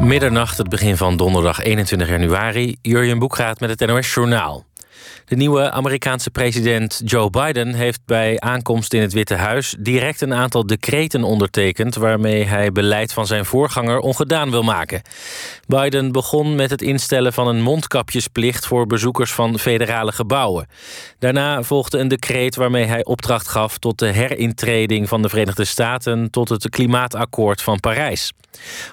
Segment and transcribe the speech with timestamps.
[0.00, 2.76] Middernacht, het begin van donderdag 21 januari.
[2.82, 4.64] Jurjen Boekraat met het NOS Journaal.
[5.24, 10.34] De nieuwe Amerikaanse president Joe Biden heeft bij aankomst in het Witte Huis direct een
[10.34, 15.02] aantal decreten ondertekend waarmee hij beleid van zijn voorganger ongedaan wil maken.
[15.66, 20.66] Biden begon met het instellen van een mondkapjesplicht voor bezoekers van federale gebouwen.
[21.18, 26.30] Daarna volgde een decreet waarmee hij opdracht gaf tot de herintreding van de Verenigde Staten
[26.30, 28.32] tot het klimaatakkoord van Parijs.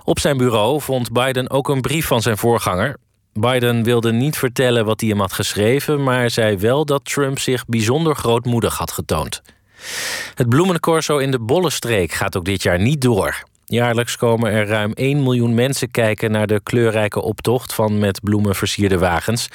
[0.03, 2.97] Op zijn bureau vond Biden ook een brief van zijn voorganger.
[3.33, 7.65] Biden wilde niet vertellen wat hij hem had geschreven, maar zei wel dat Trump zich
[7.65, 9.41] bijzonder grootmoedig had getoond.
[10.35, 13.43] Het bloemencorso in de Bollenstreek gaat ook dit jaar niet door.
[13.71, 18.55] Jaarlijks komen er ruim 1 miljoen mensen kijken naar de kleurrijke optocht van met bloemen
[18.55, 19.47] versierde wagens.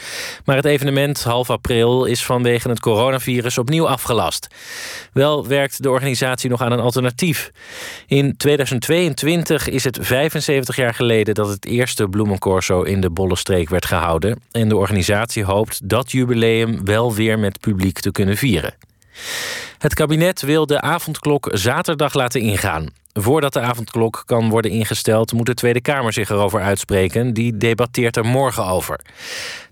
[0.44, 4.46] Maar het evenement half april is vanwege het coronavirus opnieuw afgelast.
[5.12, 7.50] Wel werkt de organisatie nog aan een alternatief.
[8.06, 13.86] In 2022 is het 75 jaar geleden dat het eerste bloemencorso in de Bollenstreek werd
[13.86, 14.40] gehouden.
[14.50, 18.74] En de organisatie hoopt dat jubileum wel weer met publiek te kunnen vieren.
[19.78, 22.88] Het kabinet wil de avondklok zaterdag laten ingaan.
[23.12, 27.34] Voordat de avondklok kan worden ingesteld, moet de Tweede Kamer zich erover uitspreken.
[27.34, 29.00] Die debatteert er morgen over.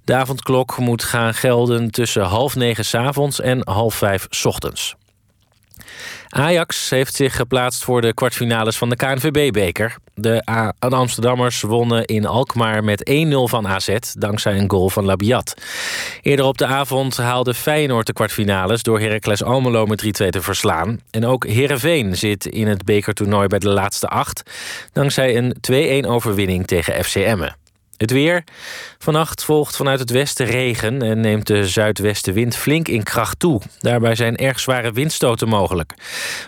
[0.05, 4.95] De avondklok moet gaan gelden tussen half negen s avonds en half vijf s ochtends.
[6.29, 9.97] Ajax heeft zich geplaatst voor de kwartfinales van de KNVB-beker.
[10.15, 10.43] De
[10.79, 13.97] Amsterdammers wonnen in Alkmaar met 1-0 van AZ...
[14.19, 15.55] dankzij een goal van Labiat.
[16.23, 18.83] Eerder op de avond haalde Feyenoord de kwartfinales...
[18.83, 21.01] door Heracles Almelo met 3-2 te verslaan.
[21.11, 24.43] En ook Heerenveen zit in het bekertoernooi bij de laatste acht...
[24.93, 27.57] dankzij een 2-1 overwinning tegen FC Emmen.
[27.97, 28.45] Het weer.
[28.99, 33.61] Vannacht volgt vanuit het westen regen en neemt de zuidwestenwind flink in kracht toe.
[33.81, 35.95] Daarbij zijn erg zware windstoten mogelijk.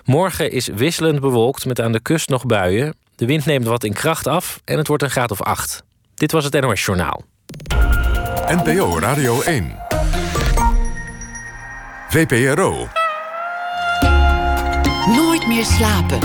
[0.04, 2.94] Morgen is wisselend bewolkt met aan de kust nog buien.
[3.16, 5.82] De wind neemt wat in kracht af en het wordt een graad of acht.
[6.14, 7.22] Dit was het NOS Journaal.
[8.46, 9.76] NPO Radio 1.
[12.08, 12.88] VPRO.
[15.06, 16.18] Nooit meer slapen.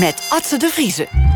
[0.00, 1.29] met Atze de Vriezen.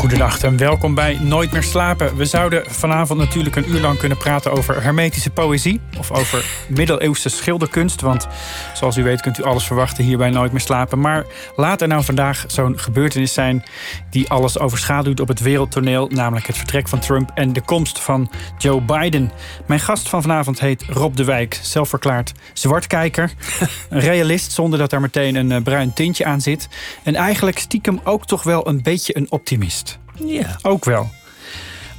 [0.00, 2.16] Goedendag en welkom bij Nooit meer slapen.
[2.16, 7.28] We zouden vanavond natuurlijk een uur lang kunnen praten over hermetische poëzie of over middeleeuwse
[7.28, 8.00] schilderkunst.
[8.00, 8.28] Want
[8.74, 11.00] zoals u weet kunt u alles verwachten hier bij Nooit meer slapen.
[11.00, 11.24] Maar
[11.56, 13.64] laat er nou vandaag zo'n gebeurtenis zijn
[14.10, 18.30] die alles overschaduwt op het wereldtoneel, namelijk het vertrek van Trump en de komst van
[18.58, 19.32] Joe Biden.
[19.66, 23.32] Mijn gast van vanavond heet Rob de Wijk, zelfverklaard zwartkijker,
[23.88, 26.68] een realist zonder dat daar meteen een eh, bruin tintje aan zit
[27.02, 29.89] en eigenlijk stiekem ook toch wel een beetje een optimist.
[30.24, 30.58] Ja.
[30.62, 31.10] Ook wel.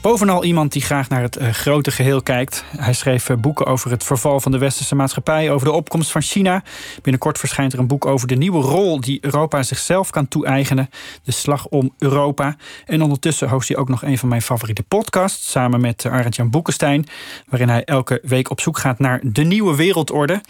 [0.01, 2.63] Bovenal iemand die graag naar het uh, grote geheel kijkt.
[2.77, 6.21] Hij schreef uh, boeken over het verval van de westerse maatschappij, over de opkomst van
[6.21, 6.63] China.
[7.01, 10.89] Binnenkort verschijnt er een boek over de nieuwe rol die Europa zichzelf kan toe-eigenen.
[11.23, 12.55] De slag om Europa.
[12.85, 16.49] En ondertussen host hij ook nog een van mijn favoriete podcasts, samen met uh, Arend-Jan
[16.49, 17.05] Boekenstein,
[17.49, 20.41] waarin hij elke week op zoek gaat naar de nieuwe wereldorde.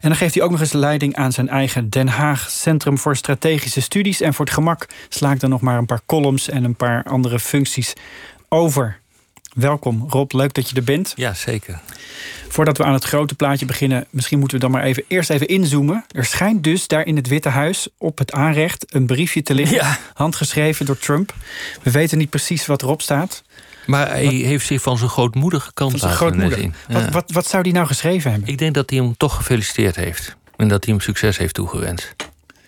[0.00, 3.16] En dan geeft hij ook nog eens leiding aan zijn eigen Den Haag Centrum voor
[3.16, 4.20] Strategische Studies.
[4.20, 7.02] En voor het gemak sla ik er nog maar een paar columns en een paar
[7.02, 7.92] andere functies
[8.48, 8.98] over.
[9.54, 11.12] Welkom Rob, leuk dat je er bent.
[11.16, 11.80] Ja, zeker.
[12.48, 15.48] Voordat we aan het grote plaatje beginnen, misschien moeten we dan maar even eerst even
[15.48, 16.04] inzoomen.
[16.10, 19.76] Er schijnt dus daar in het Witte Huis op het aanrecht een briefje te liggen,
[19.76, 19.98] ja.
[20.14, 21.34] handgeschreven door Trump.
[21.82, 23.42] We weten niet precies wat erop staat.
[23.88, 26.60] Maar hij heeft zich van zijn grootmoedige kant van zijn grootmoeder.
[26.60, 26.70] Ja.
[26.88, 28.48] Wat, wat, wat zou hij nou geschreven hebben?
[28.48, 30.36] Ik denk dat hij hem toch gefeliciteerd heeft.
[30.56, 32.14] En dat hij hem succes heeft toegewenst.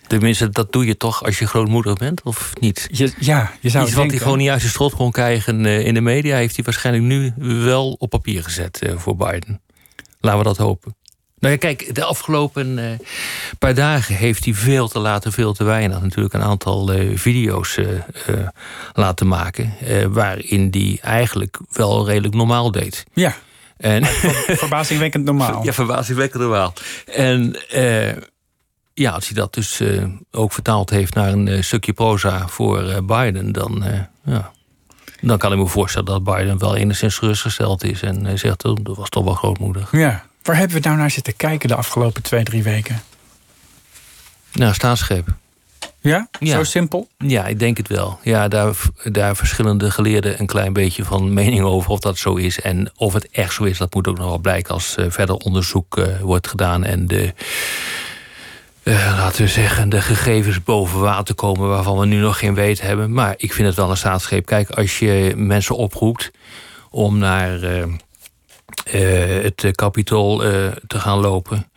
[0.07, 2.87] Tenminste, dat doe je toch als je grootmoeder bent, of niet?
[2.91, 5.85] Je, ja, je zou Iets wat hij gewoon niet uit zijn strot kon krijgen uh,
[5.85, 6.35] in de media...
[6.35, 7.33] heeft hij waarschijnlijk nu
[7.63, 9.61] wel op papier gezet uh, voor Biden.
[10.19, 10.95] Laten we dat hopen.
[11.41, 12.85] Nou ja, kijk, de afgelopen uh,
[13.59, 16.01] paar dagen heeft hij veel te laten, veel te weinig...
[16.01, 17.87] natuurlijk een aantal uh, video's uh,
[18.93, 19.73] laten maken...
[20.11, 23.05] waarin hij eigenlijk wel redelijk normaal deed.
[23.13, 23.35] Ja,
[23.77, 25.63] en, verbazingwekkend normaal.
[25.65, 26.73] Ja, verbazingwekkend normaal.
[27.05, 27.55] En
[28.93, 29.81] ja, als hij dat dus
[30.31, 33.51] ook vertaald heeft naar een stukje proza voor Biden...
[33.51, 33.83] dan,
[34.25, 34.51] ja,
[35.21, 38.01] dan kan ik me voorstellen dat Biden wel enigszins gerustgesteld is...
[38.01, 39.91] en zegt, oh, dat was toch wel grootmoedig.
[39.91, 43.01] Ja, Waar hebben we nou naar zitten kijken de afgelopen twee, drie weken?
[44.53, 45.27] Nou, staatsgreep.
[45.99, 46.27] Ja?
[46.39, 46.55] ja?
[46.55, 47.07] Zo simpel?
[47.17, 48.19] Ja, ik denk het wel.
[48.23, 52.61] Ja, daar, daar verschillende geleerden een klein beetje van mening over of dat zo is.
[52.61, 55.35] En of het echt zo is, dat moet ook nog wel blijken als uh, verder
[55.35, 57.33] onderzoek uh, wordt gedaan en de.
[58.83, 62.81] Uh, laten we zeggen, de gegevens boven water komen waarvan we nu nog geen weet
[62.81, 63.13] hebben.
[63.13, 64.45] Maar ik vind het wel een staatsgreep.
[64.45, 66.31] Kijk, als je mensen oproept
[66.89, 67.59] om naar
[69.41, 71.71] het kapitool uh, te gaan lopen.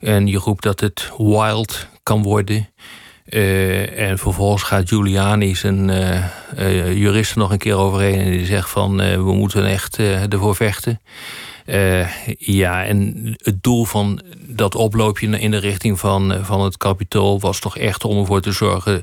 [0.00, 2.68] En je roept dat het wild kan worden.
[3.96, 6.24] En vervolgens gaat Giuliani zijn uh,
[6.58, 11.00] uh, juristen nog een keer overheen en die zegt van we moeten echt ervoor vechten.
[12.38, 17.58] ja, en het doel van dat oploopje in de richting van, van het kapitool was
[17.60, 19.02] toch echt om ervoor te zorgen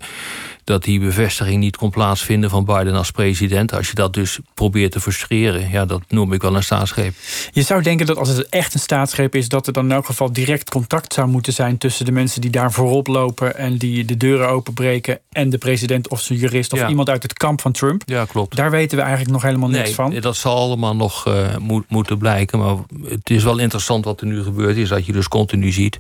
[0.64, 3.74] dat die bevestiging niet kon plaatsvinden van Biden als president.
[3.74, 7.14] Als je dat dus probeert te frustreren, ja, dat noem ik wel een staatsgreep.
[7.52, 10.06] Je zou denken dat als het echt een staatsgreep is, dat er dan in elk
[10.06, 14.06] geval direct contact zou moeten zijn tussen de mensen die daar voorop lopen en die
[14.06, 17.72] de deuren openbreken en de president of zijn jurist of iemand uit het kamp van
[17.72, 18.02] Trump.
[18.06, 18.56] Ja, klopt.
[18.56, 20.20] Daar weten we eigenlijk nog helemaal niks nee, van.
[20.20, 21.56] Dat zal allemaal nog uh,
[21.88, 22.60] moeten blijken.
[22.60, 25.98] Maar het is wel interessant wat er nu gebeurt, is dat je dus continu ziet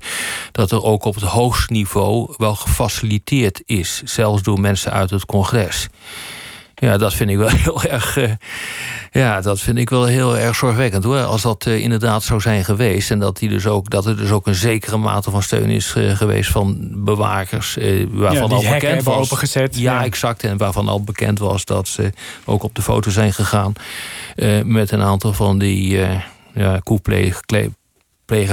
[0.51, 5.25] dat er ook op het hoogste niveau wel gefaciliteerd is, zelfs door mensen uit het
[5.25, 5.89] congres.
[6.83, 8.17] Ja, dat vind ik wel heel erg.
[8.17, 8.31] Uh,
[9.11, 11.23] ja, dat vind ik wel heel erg zorgwekkend hoor.
[11.23, 13.11] Als dat uh, inderdaad zou zijn geweest.
[13.11, 15.95] En dat, die dus ook, dat er dus ook een zekere mate van steun is
[15.97, 17.77] uh, geweest van bewakers.
[18.11, 19.31] waarvan ja, al bekend was.
[19.31, 20.43] Opengezet, ja, ja, exact.
[20.43, 22.11] En waarvan al bekend was dat ze
[22.45, 23.73] ook op de foto zijn gegaan.
[24.65, 25.99] met een aantal van die
[26.53, 27.39] ja, koeplegers,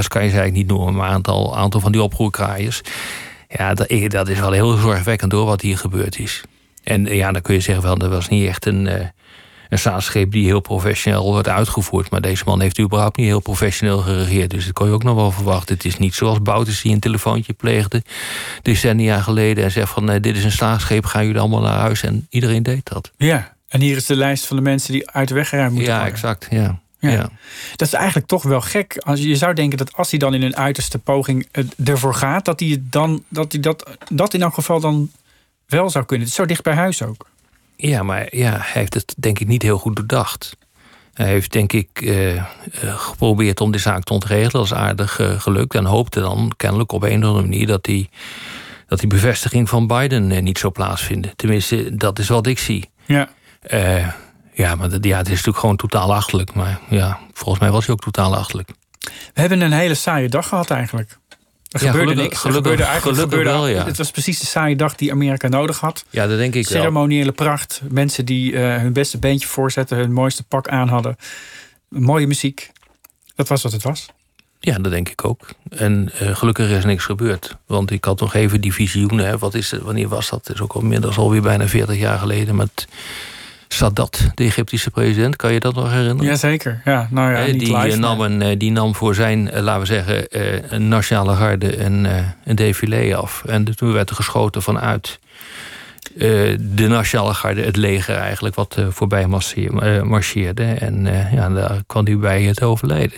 [0.07, 0.95] kan je ze eigenlijk niet noemen.
[0.95, 2.81] Maar een aantal, aantal van die oproerkraaiers.
[3.57, 6.41] Ja, dat, dat is wel heel zorgwekkend door wat hier gebeurd is.
[6.83, 8.93] En ja, dan kun je zeggen, wel, dat was niet echt een, uh,
[9.69, 12.09] een staatsgreep die heel professioneel wordt uitgevoerd.
[12.09, 14.49] Maar deze man heeft überhaupt niet heel professioneel geregeerd.
[14.49, 15.75] Dus dat kon je ook nog wel verwachten.
[15.75, 18.03] Het is niet zoals Bouters die een telefoontje pleegde
[18.61, 22.03] decennia geleden en zegt van uh, dit is een staatsgreep, gaan jullie allemaal naar huis.
[22.03, 23.11] En iedereen deed dat.
[23.17, 25.91] Ja, en hier is de lijst van de mensen die uit de weg geruimd moeten
[25.91, 26.13] ja, worden.
[26.13, 27.29] Exact, ja, ja.
[27.75, 28.97] Dat is eigenlijk toch wel gek.
[28.97, 31.47] Als je zou denken dat als hij dan in een uiterste poging
[31.83, 35.11] ervoor gaat, dat hij, dan, dat, hij dat, dat in elk geval dan
[35.65, 36.25] wel zou kunnen.
[36.25, 37.29] Het is zo dicht bij huis ook.
[37.75, 40.57] Ja, maar ja, hij heeft het denk ik niet heel goed doordacht.
[41.13, 42.45] Hij heeft denk ik uh,
[42.81, 44.51] geprobeerd om de zaak te ontregelen.
[44.51, 45.75] Dat is aardig gelukt.
[45.75, 48.09] En hoopte dan kennelijk op een of andere manier dat die,
[48.87, 51.35] dat die bevestiging van Biden niet zou plaatsvinden.
[51.35, 52.89] Tenminste, dat is wat ik zie.
[53.05, 53.29] Ja.
[54.61, 56.53] Ja, maar ja, het is natuurlijk gewoon totaal achterlijk.
[56.53, 58.69] Maar ja, volgens mij was hij ook totaal achterlijk.
[59.33, 61.17] We hebben een hele saaie dag gehad eigenlijk.
[61.69, 62.33] Er Ja, gebeurde niks.
[62.33, 63.85] Er gelukkig- gebeurde eigenlijk gebeurde, wel, ja.
[63.85, 66.05] Het was precies de saaie dag die Amerika nodig had.
[66.09, 66.77] Ja, dat denk ik wel.
[66.79, 67.81] Ceremoniële pracht.
[67.89, 71.15] Mensen die eh, hun beste beentje voorzetten, hun mooiste pak aan hadden.
[71.89, 72.71] Mooie muziek.
[73.35, 74.05] Dat was wat het was.
[74.59, 75.47] Ja, dat denk ik ook.
[75.69, 77.55] En eh, gelukkig is niks gebeurd.
[77.65, 79.25] Want ik had nog even die visioenen.
[79.25, 79.37] Hè.
[79.37, 80.47] Wat is het, wanneer was dat?
[80.47, 82.55] Het is ook al inmiddels alweer bijna 40 jaar geleden.
[82.55, 82.87] Met
[83.73, 85.35] Sadat, de Egyptische president.
[85.35, 86.23] Kan je dat nog herinneren?
[86.25, 86.81] Jazeker.
[86.85, 89.49] Ja, nou ja, niet die, live, eh, nam maar- een, eh, die nam voor zijn,
[89.51, 92.15] eh, laten we zeggen, eh, een nationale garde een, eh,
[92.45, 93.43] een défilé af.
[93.45, 95.19] En toen werd er geschoten vanuit
[96.17, 96.27] eh,
[96.59, 100.63] de nationale garde, het leger eigenlijk, wat eh, voorbij marcheer- eh, marcheerde.
[100.63, 103.17] En eh, ja, daar kwam hij bij het overlijden.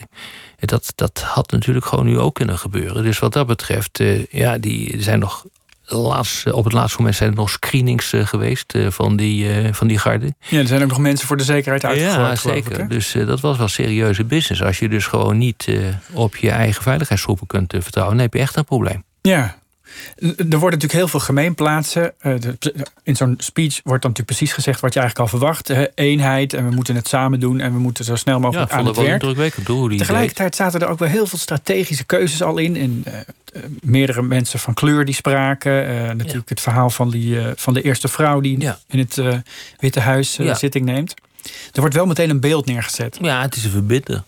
[0.59, 3.03] En Dat, dat had natuurlijk gewoon nu ook kunnen gebeuren.
[3.03, 5.45] Dus wat dat betreft, eh, ja, die zijn nog.
[5.93, 9.73] Laatst, op het laatste moment zijn er nog screenings eh, geweest eh, van, die, eh,
[9.73, 10.33] van die garde.
[10.47, 12.41] Ja, er zijn ook nog mensen voor de zekerheid uitgegooid.
[12.43, 12.87] Ja, ik, zeker.
[12.89, 14.63] dus eh, dat was wel serieuze business.
[14.63, 15.75] Als je dus gewoon niet eh,
[16.13, 19.03] op je eigen veiligheidsgroepen kunt eh, vertrouwen, dan heb je echt een probleem.
[19.21, 19.55] Ja.
[20.15, 22.13] Er worden natuurlijk heel veel gemeenplaatsen.
[22.19, 22.33] Eh,
[23.03, 25.69] In zo'n speech wordt dan natuurlijk precies gezegd wat je eigenlijk al verwacht.
[25.95, 28.77] Eenheid en we moeten het samen doen en we moeten zo snel Ja, mogelijk ik
[28.77, 29.21] aan het werk.
[29.89, 29.97] die.
[29.97, 32.75] Tegelijkertijd zaten er ook wel heel veel strategische keuzes al in.
[32.75, 35.87] En eh, meerdere mensen van kleur die spraken.
[35.87, 38.79] Eh, natuurlijk het verhaal van, die, van de eerste vrouw die Ja.
[38.87, 39.21] in het
[39.79, 40.53] Witte Huis Ja.
[40.55, 41.13] zitting neemt.
[41.71, 43.17] Er wordt wel meteen een beeld neergezet.
[43.21, 44.23] Ja, het is een verbinder.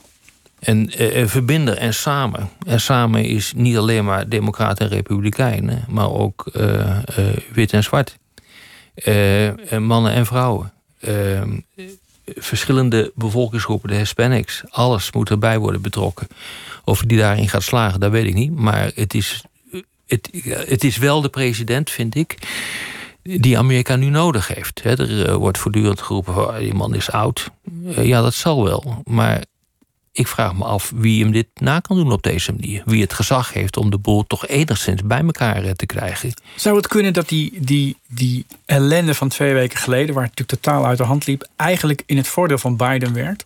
[0.66, 2.50] En eh, een verbinder en samen.
[2.66, 7.84] En samen is niet alleen maar democraten en republikeinen, maar ook eh, eh, wit en
[7.84, 8.18] zwart.
[8.94, 10.74] Eh, en mannen en vrouwen.
[11.00, 11.42] Eh,
[12.26, 14.64] verschillende bevolkingsgroepen, de Hispanics.
[14.70, 16.28] Alles moet erbij worden betrokken.
[16.84, 18.56] Of die daarin gaat slagen, dat weet ik niet.
[18.56, 19.44] Maar het is,
[20.08, 20.30] het,
[20.68, 22.38] het is wel de president, vind ik,
[23.22, 24.84] die Amerika nu nodig heeft.
[24.84, 27.50] Er eh, wordt voortdurend geroepen, van, die man is oud.
[27.96, 29.02] Eh, ja, dat zal wel.
[29.04, 29.44] Maar
[30.18, 32.84] ik vraag me af wie hem dit na kan doen op deze manier.
[32.86, 36.34] Wie het gezag heeft om de boel toch enigszins bij elkaar eh, te krijgen.
[36.56, 40.62] Zou het kunnen dat die, die, die ellende van twee weken geleden, waar het natuurlijk
[40.62, 43.46] totaal uit de hand liep, eigenlijk in het voordeel van Biden werkt?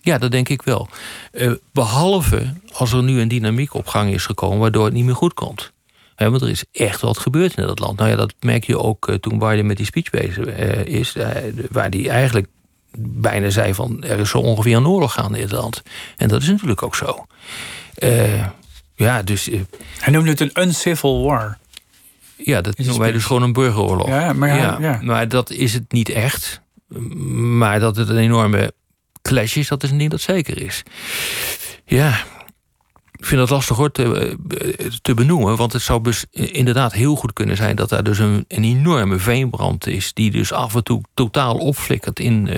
[0.00, 0.88] Ja, dat denk ik wel.
[1.32, 5.14] Eh, behalve als er nu een dynamiek op gang is gekomen waardoor het niet meer
[5.16, 5.72] goed komt.
[6.16, 7.98] Want er is echt wat gebeurd in dat land.
[7.98, 10.46] Nou ja, dat merk je ook eh, toen Biden met die speech bezig
[10.86, 11.16] is.
[11.70, 12.46] waar hij eigenlijk
[12.98, 15.82] bijna zei van er is zo ongeveer een oorlog gaande in het land.
[16.16, 17.26] En dat is natuurlijk ook zo.
[17.94, 18.46] Eh,
[18.94, 19.60] ja, dus eh,
[19.98, 21.58] Hij noemde het een uncivil war.
[22.36, 24.08] ja, dat noemen wij dus gewoon een burgeroorlog.
[24.08, 24.98] Ja, maar ja, ja.
[25.02, 26.60] maar dat is het niet echt.
[27.38, 28.72] Maar dat het een enorme
[29.22, 30.82] clash is, dat is een ding dat zeker is.
[31.84, 32.24] Ja,
[33.18, 34.36] ik vind dat lastig hoor te,
[35.02, 35.56] te, benoemen.
[35.56, 39.86] Want het zou dus inderdaad heel goed kunnen zijn dat daar dus een, enorme veenbrand
[39.86, 40.12] is.
[40.12, 42.50] Die dus af en toe totaal opflikkert in,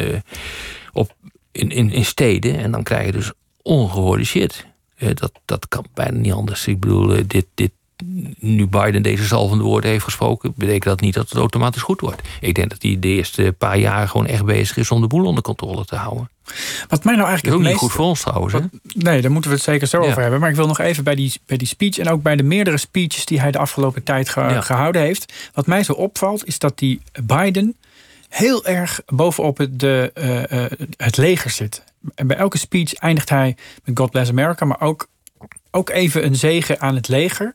[0.92, 1.14] op,
[1.52, 2.58] in, in, in steden.
[2.58, 4.66] En dan krijg je dus ongehoorde shit.
[4.98, 6.66] dat, dat kan bijna niet anders.
[6.66, 7.70] Ik bedoel, dit, dit,
[8.38, 12.22] nu Biden deze zalvende woorden heeft gesproken, betekent dat niet dat het automatisch goed wordt.
[12.40, 15.24] Ik denk dat hij de eerste paar jaar gewoon echt bezig is om de boel
[15.24, 16.30] onder controle te houden.
[16.88, 17.82] Wat mij nou eigenlijk ook niet meest...
[17.82, 18.52] goed voor ons trouwens.
[18.52, 18.60] Hè?
[18.94, 20.40] Nee, daar moeten we het zeker zo over hebben.
[20.40, 22.76] Maar ik wil nog even bij die, bij die speech en ook bij de meerdere
[22.76, 25.32] speeches die hij de afgelopen tijd gehouden heeft.
[25.54, 27.76] Wat mij zo opvalt, is dat die Biden
[28.28, 31.82] heel erg bovenop het, de, uh, uh, het leger zit.
[32.14, 35.08] En bij elke speech eindigt hij met God Bless America, maar ook,
[35.70, 37.54] ook even een zegen aan het leger.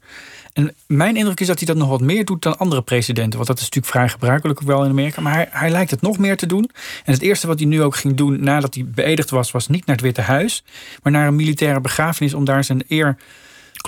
[0.55, 3.35] En mijn indruk is dat hij dat nog wat meer doet dan andere presidenten.
[3.35, 5.21] Want dat is natuurlijk vrij gebruikelijk ook wel in Amerika.
[5.21, 6.69] Maar hij, hij lijkt het nog meer te doen.
[7.05, 9.85] En het eerste wat hij nu ook ging doen nadat hij beëdigd was, was niet
[9.85, 10.63] naar het Witte Huis,
[11.03, 13.17] maar naar een militaire begrafenis om daar zijn eer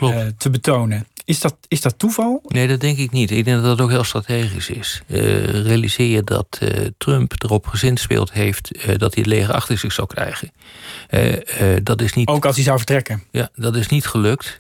[0.02, 1.08] uh, te betonen.
[1.26, 2.42] Is dat, is dat toeval?
[2.48, 3.32] Nee, dat denk ik niet.
[3.32, 5.02] Ik denk dat dat ook heel strategisch is.
[5.08, 5.20] Uh,
[5.50, 10.08] realiseer je dat uh, Trump erop gezinspeeld heeft dat hij het leger achter zich zou
[10.08, 10.52] krijgen.
[11.84, 13.24] dat is niet, ook als hij zou vertrekken?
[13.32, 14.60] Ja, dat is niet gelukt.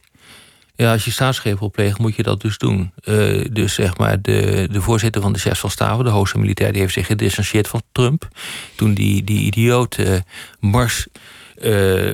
[0.77, 2.91] Ja, als je staatsgreep wil plegen, moet je dat dus doen.
[3.03, 6.71] Uh, dus zeg maar, de, de voorzitter van de chef van staven, de hoogste militair,
[6.71, 8.27] die heeft zich gedistanceerd van Trump.
[8.75, 10.15] Toen die, die idioot uh,
[10.59, 11.07] mars
[11.61, 12.13] uh,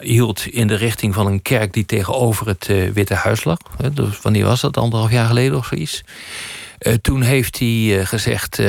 [0.00, 3.58] hield in de richting van een kerk die tegenover het Witte Huis lag.
[3.92, 4.76] Dus wanneer was dat?
[4.76, 6.02] Anderhalf jaar geleden of zoiets.
[7.02, 8.62] toen heeft hij gezegd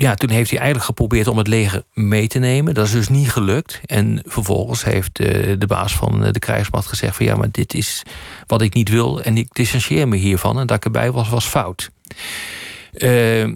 [0.00, 2.74] ja, toen heeft hij eigenlijk geprobeerd om het leger mee te nemen.
[2.74, 3.80] Dat is dus niet gelukt.
[3.84, 8.02] En vervolgens heeft de, de baas van de krijgsmacht gezegd: van ja, maar dit is
[8.46, 9.22] wat ik niet wil.
[9.22, 10.58] En ik distancieer me hiervan.
[10.58, 11.90] En dat ik erbij was, was fout.
[12.92, 13.52] Uh,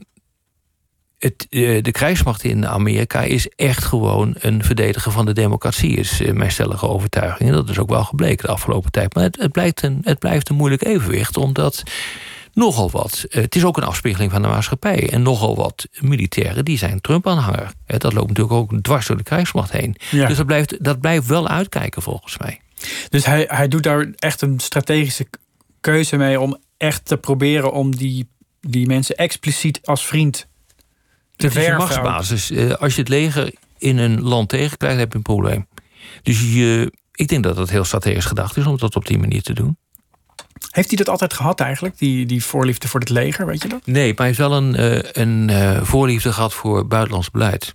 [1.19, 6.51] het, de krijgsmacht in Amerika is echt gewoon een verdediger van de democratie, is mijn
[6.51, 7.49] stellige overtuiging.
[7.49, 9.15] En dat is ook wel gebleken de afgelopen tijd.
[9.15, 11.83] Maar het, het, blijkt een, het blijft een moeilijk evenwicht, omdat
[12.53, 13.25] nogal wat.
[13.29, 15.11] Eh, het is ook een afspiegeling van de maatschappij.
[15.11, 17.73] En nogal wat militairen die zijn Trump-aanhanger.
[17.87, 19.97] Dat loopt natuurlijk ook dwars door de krijgsmacht heen.
[20.11, 22.61] Dus dat blijft, dat blijft wel uitkijken volgens mij.
[23.09, 25.27] Dus hij, hij doet daar echt een strategische
[25.81, 28.29] keuze mee om echt te proberen om die,
[28.61, 30.47] die mensen expliciet als vriend
[31.37, 31.77] te het werven.
[31.77, 32.51] machtsbasis.
[32.51, 35.67] Eh, als je het leger in een land tegenkrijgt, heb je een probleem.
[36.23, 39.43] Dus je, ik denk dat dat heel strategisch gedacht is om dat op die manier
[39.43, 39.77] te doen.
[40.71, 43.87] Heeft hij dat altijd gehad eigenlijk, die, die voorliefde voor het leger, weet je dat?
[43.87, 47.75] Nee, maar hij heeft wel een, uh, een uh, voorliefde gehad voor buitenlands beleid.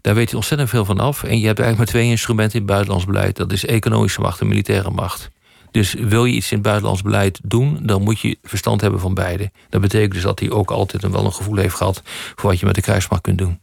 [0.00, 1.22] Daar weet hij ontzettend veel van af.
[1.22, 3.36] En je hebt eigenlijk maar twee instrumenten in buitenlands beleid.
[3.36, 5.30] Dat is economische macht en militaire macht.
[5.70, 9.50] Dus wil je iets in buitenlands beleid doen, dan moet je verstand hebben van beide.
[9.68, 12.02] Dat betekent dus dat hij ook altijd een, wel een gevoel heeft gehad
[12.34, 13.60] voor wat je met de krijgsmacht kunt doen.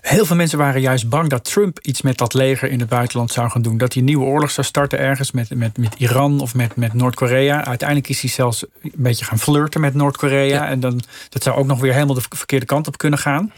[0.00, 3.32] Heel veel mensen waren juist bang dat Trump iets met dat leger in het buitenland
[3.32, 3.78] zou gaan doen.
[3.78, 6.92] Dat hij een nieuwe oorlog zou starten ergens met, met, met Iran of met, met
[6.92, 7.64] Noord-Korea.
[7.64, 10.68] Uiteindelijk is hij zelfs een beetje gaan flirten met Noord-Korea.
[10.68, 13.52] En dan, dat zou ook nog weer helemaal de verkeerde kant op kunnen gaan.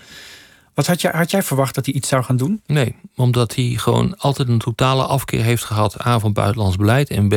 [0.74, 2.62] Wat had, jij, had jij verwacht dat hij iets zou gaan doen?
[2.66, 6.06] Nee, omdat hij gewoon altijd een totale afkeer heeft gehad.
[6.06, 7.34] A, van buitenlands beleid en B,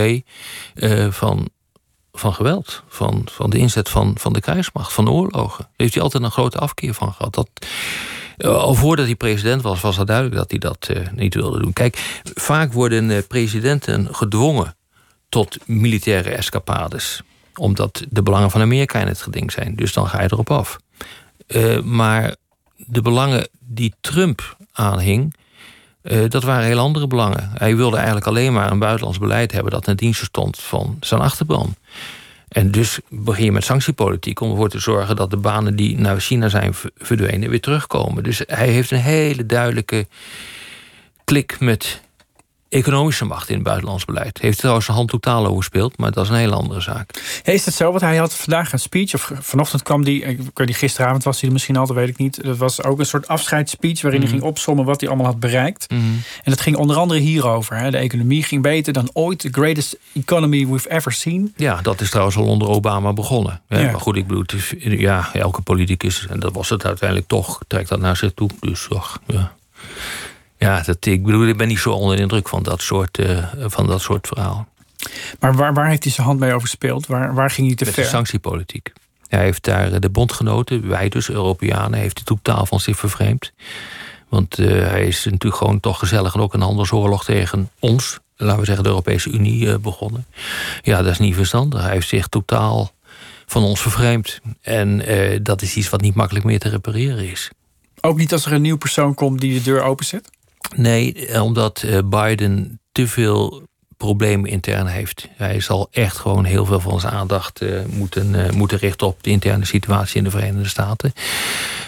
[0.75, 1.49] uh, van
[2.13, 5.63] van geweld, van, van de inzet van, van de krijgsmacht, van de oorlogen.
[5.63, 7.33] Daar heeft hij altijd een grote afkeer van gehad.
[7.33, 7.67] Dat, eh,
[8.47, 11.73] al voordat hij president was, was het duidelijk dat hij dat uh, niet wilde doen.
[11.73, 14.75] Kijk, vaak worden uh, presidenten gedwongen
[15.29, 17.21] tot militaire escapades.
[17.55, 19.75] Omdat de belangen van Amerika in het geding zijn.
[19.75, 20.79] Dus dan ga je erop af.
[21.83, 22.35] maar
[22.75, 25.35] de belangen die Trump aanhing,
[26.27, 27.51] dat waren heel andere belangen.
[27.53, 31.21] Hij wilde eigenlijk alleen maar een buitenlands beleid hebben dat ten dienste stond van zijn
[31.21, 31.75] achterban.
[32.49, 36.19] En dus begin je met sanctiepolitiek om ervoor te zorgen dat de banen die naar
[36.19, 38.23] China zijn verdwenen weer terugkomen.
[38.23, 40.07] Dus hij heeft een hele duidelijke
[41.23, 42.01] klik met
[42.69, 44.39] economische macht in het buitenlands beleid.
[44.41, 47.39] Heeft trouwens een hand totaal overspeeld, maar dat is een hele andere zaak.
[47.43, 47.89] is het zo?
[47.89, 51.39] Want hij had vandaag een speech, of vanochtend kwam die, ik weet niet, gisteravond was
[51.39, 52.43] hij er misschien al, dat weet ik niet.
[52.43, 54.39] Dat was ook een soort afscheidsspeech waarin hij mhm.
[54.39, 55.91] ging opsommen wat hij allemaal had bereikt.
[55.91, 56.01] Mhm.
[56.43, 57.77] En dat ging onder andere hierover.
[57.77, 57.91] Hè.
[57.91, 59.39] De economie ging beter dan ooit.
[59.39, 61.53] The greatest economy we've ever seen.
[61.55, 63.61] Ja, dat is trouwens al onder Obama begonnen.
[63.69, 63.81] Ja.
[63.83, 64.45] Maar goed, ik bedoel,
[64.79, 68.49] ja, elke politicus, en dat was het uiteindelijk toch, trekt dat naar zich toe.
[68.59, 69.51] Dus toch, ja.
[70.59, 73.47] Ja, dat, ik bedoel, ik ben niet zo onder de indruk van dat soort, uh,
[73.55, 74.67] van dat soort verhaal.
[75.39, 77.07] Maar waar, waar heeft hij zijn hand mee overspeeld?
[77.07, 78.03] Waar, waar ging hij te Met ver?
[78.03, 78.93] de sanctiepolitiek.
[79.27, 83.51] Hij heeft daar eh, de bondgenoten, wij dus, Europeanen, heeft hij totaal van zich vervreemd.
[84.29, 88.59] Want uh, hij is natuurlijk gewoon toch gezellig en ook een handelsoorlog tegen ons, laten
[88.59, 90.25] we zeggen de Europese Unie, uh, begonnen.
[90.81, 91.81] Ja, dat is niet verstandig.
[91.81, 92.91] Hij heeft zich totaal
[93.45, 94.39] van ons vervreemd.
[94.61, 95.03] En
[95.43, 97.49] dat is iets wat niet makkelijk meer te repareren is.
[98.01, 100.29] Ook niet als er een nieuw persoon komt die de deur openzet?
[100.75, 105.27] Nee, omdat Biden te veel problemen intern heeft.
[105.35, 109.29] Hij zal echt gewoon heel veel van zijn aandacht uh, moeten, moeten richten op de
[109.29, 111.13] interne situatie in de Verenigde Staten.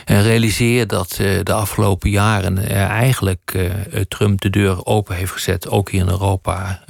[0.05, 1.09] En realiseer dat
[1.43, 3.69] de afgelopen jaren eigenlijk
[4.07, 6.83] Trump de deur open heeft gezet, ook hier in Europa,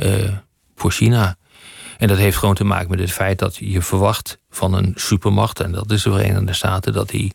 [0.76, 1.36] voor China.
[1.98, 5.60] En dat heeft gewoon te maken met het feit dat je verwacht van een supermacht,
[5.60, 7.32] en dat is de Verenigde Staten, dat hij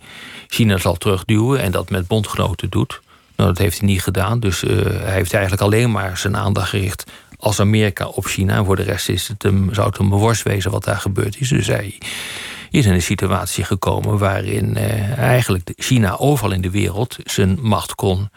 [0.48, 3.00] China zal terugduwen en dat met bondgenoten doet.
[3.36, 4.40] Nou, dat heeft hij niet gedaan.
[4.40, 8.56] Dus hij heeft eigenlijk alleen maar zijn aandacht gericht als Amerika op China.
[8.56, 11.40] En voor de rest is het hem, zou het hem worst wezen wat daar gebeurd
[11.40, 11.48] is.
[11.48, 11.98] Dus hij
[12.70, 17.94] is in een situatie gekomen waarin eh, eigenlijk China overal in de wereld zijn macht
[17.94, 18.30] kon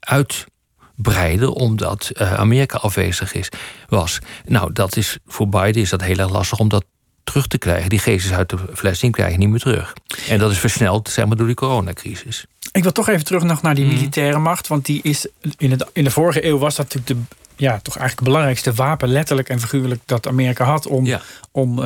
[0.00, 3.48] uitbreiden omdat eh, Amerika afwezig is,
[3.88, 4.18] was.
[4.44, 6.84] Nou, dat is voor Biden is dat heel erg lastig om dat
[7.24, 7.88] terug te krijgen.
[7.88, 9.94] Die geestjes uit de fles, die krijg je niet meer terug.
[10.28, 12.44] En dat is versneld, zeg maar, door die coronacrisis.
[12.72, 13.94] Ik wil toch even terug nog naar die mhm.
[13.94, 14.66] militaire macht.
[14.66, 17.96] Want die is in, het, in de vorige eeuw was dat natuurlijk de ja, toch
[17.96, 21.08] eigenlijk het belangrijkste wapen, letterlijk en figuurlijk, dat Amerika had om,
[21.50, 21.84] om uh,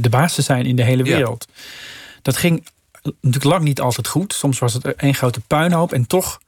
[0.00, 1.46] de baas te zijn in de hele wereld.
[2.22, 2.66] Dat ging
[3.02, 4.32] natuurlijk lang niet altijd goed.
[4.32, 6.40] Soms was het één grote puinhoop en toch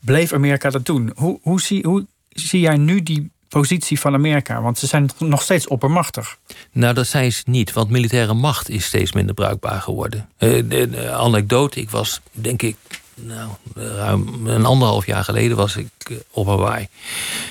[0.00, 1.12] bleef Amerika dat doen.
[1.14, 4.62] Hoe, hoe, zie, hoe zie jij nu die positie van Amerika?
[4.62, 6.36] Want ze zijn nog steeds oppermachtig.
[6.72, 10.28] Nou, dat zijn ze niet, want militaire macht is steeds minder bruikbaar geworden.
[10.38, 12.76] Uh, de, anekdote, ik was denk ik
[13.14, 16.88] nou, ruim een anderhalf jaar geleden was ik eh, op Hawaii.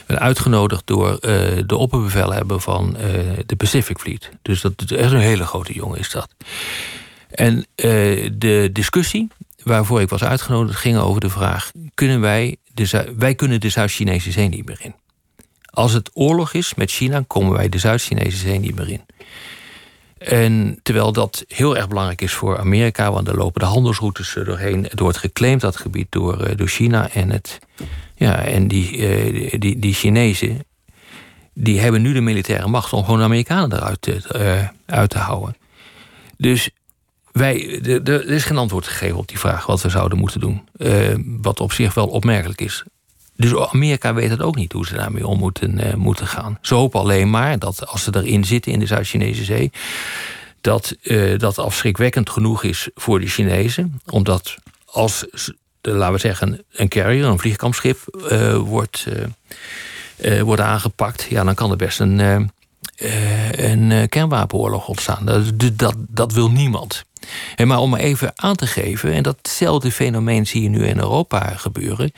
[0.08, 1.20] Ben uitgenodigd door uh,
[1.66, 2.98] de opperbevelhebber van
[3.46, 4.30] de Pacific Fleet.
[4.42, 6.30] Dus dat is een hele grote jongen is dat.
[7.30, 9.28] En de discussie
[9.68, 11.72] waarvoor ik was uitgenodigd ging over de vraag...
[11.94, 14.96] kunnen wij, de, wij kunnen de Zuid-Chinese zee niet meer in.
[15.78, 19.02] Als het oorlog is met China, komen wij de Zuid-Chinese zee niet meer in.
[20.18, 24.84] En terwijl dat heel erg belangrijk is voor Amerika, want er lopen de handelsroutes doorheen.
[24.84, 27.10] Het wordt geclaimd, dat gebied, door, eh, door China.
[27.10, 27.60] En, het,
[28.16, 30.66] ja, en die, uh, die, die Chinezen,
[31.54, 35.18] die hebben nu de militaire macht om gewoon de Amerikanen eruit te, uh, uit te
[35.18, 35.56] houden.
[36.38, 36.70] Dus
[37.32, 40.68] wij, er is geen antwoord gegeven op die vraag wat we zouden moeten doen.
[41.42, 42.84] wat op zich wel opmerkelijk is.
[43.38, 46.58] Dus Amerika weet het ook niet hoe ze daarmee om moeten, uh, moeten gaan.
[46.62, 49.72] Ze hopen alleen maar dat als ze erin zitten in de Zuid-Chinese Zee,
[50.62, 54.02] dat uh, dat afschrikwekkend genoeg is voor de Chinezen.
[54.10, 55.26] Omdat als,
[55.82, 57.98] laten we zeggen, een carrier, een vliegkampschip,
[58.32, 59.08] uh, wordt,
[60.42, 62.50] wordt aangepakt, ja, dan kan er best een,
[63.52, 65.26] een kernwapenoorlog ontstaan.
[65.26, 67.06] Dat, dat, dat wil niemand.
[67.66, 72.12] Maar om even aan te geven, en datzelfde fenomeen zie je nu in Europa gebeuren.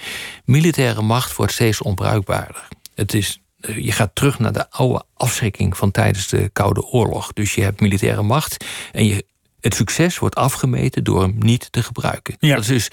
[0.45, 2.67] Militaire macht wordt steeds onbruikbaarder.
[2.95, 7.33] Het is, je gaat terug naar de oude afschrikking van tijdens de Koude Oorlog.
[7.33, 9.25] Dus je hebt militaire macht en je,
[9.59, 12.35] het succes wordt afgemeten door hem niet te gebruiken.
[12.39, 12.55] Ja.
[12.55, 12.89] Dat is dus.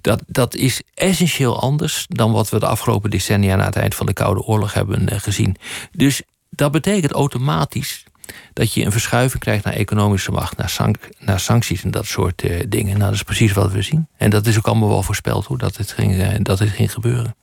[0.00, 4.06] Dat, dat is essentieel anders dan wat we de afgelopen decennia na het eind van
[4.06, 5.56] de Koude Oorlog hebben eh, gezien.
[5.92, 8.04] Dus dat betekent automatisch
[8.52, 12.60] dat je een verschuiving krijgt naar economische macht, naar, naar sancties en dat soort uh,
[12.68, 12.92] dingen.
[12.92, 14.08] Nou, dat is precies wat we zien.
[14.16, 16.92] En dat is ook allemaal wel voorspeld hoe dat het ging, uh, dat het ging
[16.92, 17.34] gebeuren.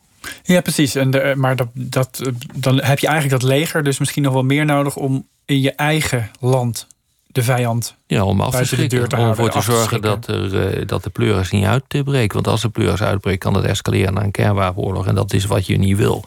[0.43, 0.95] Ja, precies.
[0.95, 4.43] En de, maar dat, dat, dan heb je eigenlijk dat leger dus misschien nog wel
[4.43, 6.87] meer nodig om in je eigen land
[7.37, 9.17] de vijand ja, om af te schrikken.
[9.17, 12.33] Om ervoor te zorgen dat, er, uh, dat de pleuris niet uitbreekt.
[12.33, 15.07] Want als de pleuris uitbreekt, kan het escaleren naar een kernwapenoorlog.
[15.07, 16.23] En dat is wat je niet wil.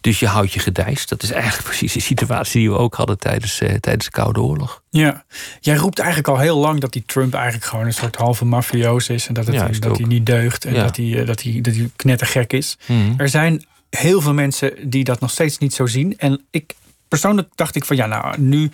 [0.00, 1.08] Dus je houdt je gedijst.
[1.08, 4.40] Dat is eigenlijk precies de situatie die we ook hadden tijdens, uh, tijdens de Koude
[4.40, 4.82] Oorlog.
[4.90, 5.24] Ja,
[5.60, 9.08] jij roept eigenlijk al heel lang dat die Trump eigenlijk gewoon een soort halve mafioos
[9.08, 9.28] is.
[9.28, 10.64] En dat, het, ja, dat hij niet deugt.
[10.64, 12.78] En dat, hij, eh, dat, hij, dat hij knettergek is.
[12.86, 13.12] Mhm.
[13.16, 16.18] Er zijn heel veel mensen die dat nog steeds niet zo zien.
[16.18, 16.74] En ik
[17.08, 18.70] persoonlijk dacht ik van ja, nou nu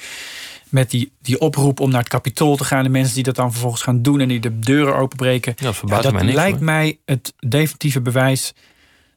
[0.75, 2.83] met die, die oproep om naar het kapitool te gaan.
[2.83, 5.55] De mensen die dat dan vervolgens gaan doen en die de deuren openbreken.
[5.57, 8.53] Ja, dat, ja, dat mij lijkt mij het definitieve bewijs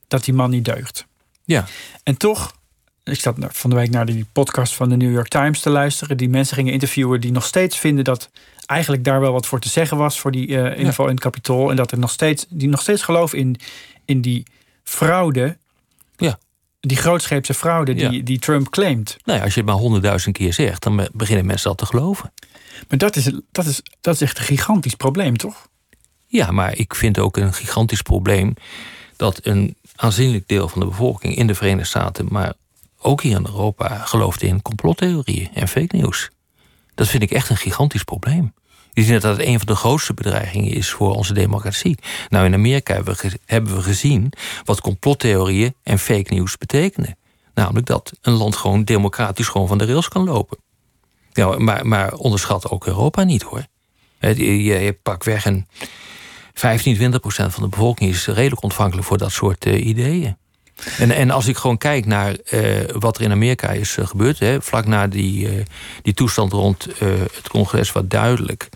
[0.07, 1.05] dat die man niet deugt.
[1.43, 1.65] Ja.
[2.03, 2.55] En toch,
[3.03, 6.17] ik zat van de week naar die podcast van de New York Times te luisteren.
[6.17, 8.29] Die mensen gingen interviewen die nog steeds vinden dat
[8.65, 11.69] eigenlijk daar wel wat voor te zeggen was voor die uh, inval in het kapitool.
[11.69, 13.55] En dat er nog steeds, die nog steeds geloven in,
[14.05, 14.45] in die
[14.83, 15.57] fraude.
[16.17, 16.37] Ja
[16.79, 19.17] die grootscheepse fraude die, die Trump claimt.
[19.23, 22.33] Nou ja, als je het maar honderdduizend keer zegt, dan beginnen mensen dat te geloven.
[22.87, 25.67] Maar dat is, dat, is, dat is echt een gigantisch probleem, toch?
[26.27, 28.53] Ja, maar ik vind ook een gigantisch probleem
[29.15, 32.53] dat een aanzienlijk deel van de bevolking in de Verenigde Staten, maar
[32.99, 36.29] ook hier in Europa, gelooft in complottheorieën en fake news.
[36.95, 38.53] Dat vind ik echt een gigantisch probleem.
[38.97, 41.97] Je ziet dat het een van de grootste bedreigingen is voor onze democratie.
[42.29, 44.31] Nou, in Amerika hebben we, hebben we gezien
[44.63, 47.17] wat complottheorieën en fake news betekenen.
[47.53, 50.57] Namelijk dat een land gewoon democratisch gewoon van de rails kan lopen.
[51.31, 53.65] Ja, maar, maar onderschat ook Europa niet hoor.
[54.19, 55.67] Je, je, pak weg een
[56.53, 60.37] 15, 20 procent van de bevolking is redelijk ontvankelijk voor dat soort ideeën.
[60.97, 62.35] En, en als ik gewoon kijk naar
[62.99, 65.63] wat er in Amerika is gebeurd, hè, vlak na die,
[66.01, 66.87] die toestand rond
[67.33, 68.69] het congres, wat duidelijk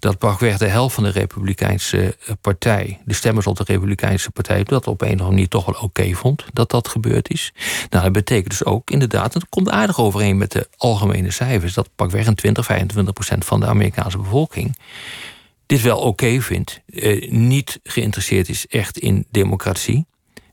[0.00, 4.64] dat pakweg de helft van de Republikeinse eh, partij, de stemmers op de Republikeinse partij,
[4.64, 7.52] dat op een of andere manier toch wel oké vond dat dat gebeurd is.
[7.90, 11.88] Nou, dat betekent dus ook inderdaad, het komt aardig overeen met de algemene cijfers, dat
[11.96, 14.76] pakweg een 20, 25 procent van de Amerikaanse bevolking
[15.66, 20.06] dit wel oké vindt, eh, niet geïnteresseerd is echt in democratie.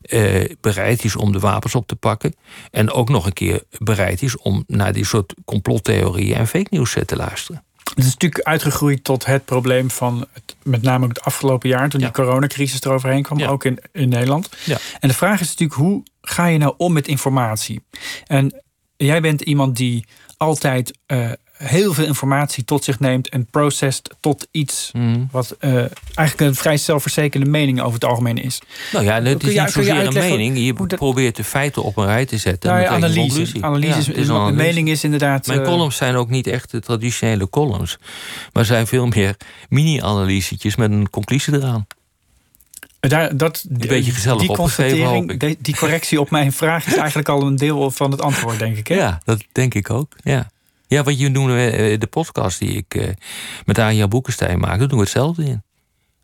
[0.08, 2.34] Uh, bereid is om de wapens op te pakken.
[2.70, 6.96] En ook nog een keer bereid is om naar die soort complottheorieën en fake news
[7.06, 7.62] te luisteren.
[7.94, 12.00] Het is natuurlijk uitgegroeid tot het probleem van het, met name het afgelopen jaar, toen
[12.00, 14.48] die coronacrisis eroverheen kwam, ook in, in Nederland.
[14.64, 14.78] Ja.
[15.00, 17.80] En de vraag is natuurlijk, hoe ga je nou om met informatie?
[18.26, 18.62] En
[18.96, 24.48] jij bent iemand die altijd uh, heel veel informatie tot zich neemt en processed tot
[24.50, 25.24] iets mhm.
[25.30, 25.76] wat uh,
[26.14, 28.60] eigenlijk een vrij zelfverzekerde mening over het algemeen is.
[28.92, 30.58] Nou ja, het is niet zozeer een mening.
[30.58, 32.70] Je probeert de feiten op een rij te zetten.
[32.70, 33.56] Nou ja, analyse.
[33.60, 35.46] Analyse, is, een mening is inderdaad.
[35.46, 37.98] Mijn uh, columns zijn ook niet echt de traditionele columns,
[38.52, 39.36] maar zijn veel meer
[39.68, 41.86] mini-analysetjes met een conclusie eraan.
[43.00, 44.46] Daar, dat, een beetje gezellig
[45.36, 48.76] die, die correctie op mijn vraag is eigenlijk al een deel van het antwoord, denk
[48.76, 48.86] ik.
[48.86, 48.94] Hè?
[48.94, 50.12] Ja, dat denk ik ook.
[50.22, 50.50] Ja.
[50.88, 53.08] Ja, wat je doen, eh, de podcast die ik uh,
[53.64, 55.62] met Anja Boekenstein maak, daar doen we hetzelfde in.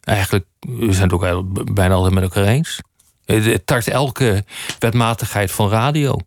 [0.00, 2.81] Eigenlijk, we zijn het ook bijna altijd met elkaar eens.
[3.24, 4.44] Het tart elke
[4.79, 6.18] wetmatigheid van radio.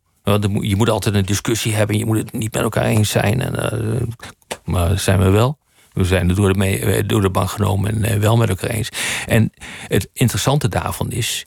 [0.62, 3.41] Je moet altijd een discussie hebben, je moet het niet met elkaar eens zijn.
[3.41, 4.10] En,
[4.63, 5.58] maar zijn we wel.
[5.93, 8.89] We zijn het door de, door de bank genomen en wel met elkaar eens.
[9.26, 9.52] En
[9.88, 11.45] het interessante daarvan is,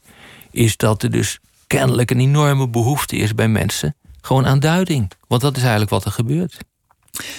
[0.50, 3.96] is dat er dus kennelijk een enorme behoefte is bij mensen.
[4.20, 5.10] Gewoon aan duiding.
[5.28, 6.58] Want dat is eigenlijk wat er gebeurt.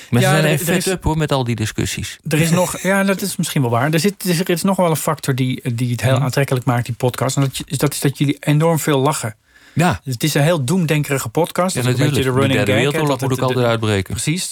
[0.10, 2.20] Maar ja, ze zijn even vet up hoor, met al die discussies.
[2.28, 3.94] Er is nog, ja, dat is misschien wel waar.
[3.94, 6.24] Er, zit, er is nog wel een factor die, die het heel mhm.
[6.24, 7.36] aantrekkelijk maakt, die podcast.
[7.36, 9.36] En dat, dat is dat jullie enorm veel lachen.
[9.74, 10.02] Ja.
[10.04, 11.76] Het is een heel doemdenkerige podcast.
[11.76, 12.14] Ja, natuurlijk.
[12.16, 14.14] de, running de derde wereldoorlog moet ook altijd uitbreken.
[14.14, 14.52] Precies.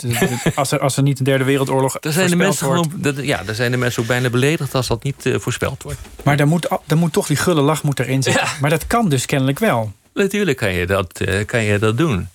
[0.56, 3.44] als, er, als er niet een derde wereldoorlog dan zijn de mensen gewoon, dat, Ja,
[3.44, 6.00] dan zijn de mensen ook bijna beledigd als dat niet uh, voorspeld wordt.
[6.24, 8.44] Maar dan moet, dan moet toch die gulle lach moet erin zitten.
[8.44, 8.52] Ja.
[8.62, 9.94] Maar dat kan dus kennelijk wel.
[10.14, 12.28] Natuurlijk kan je dat, uh, kan je dat doen.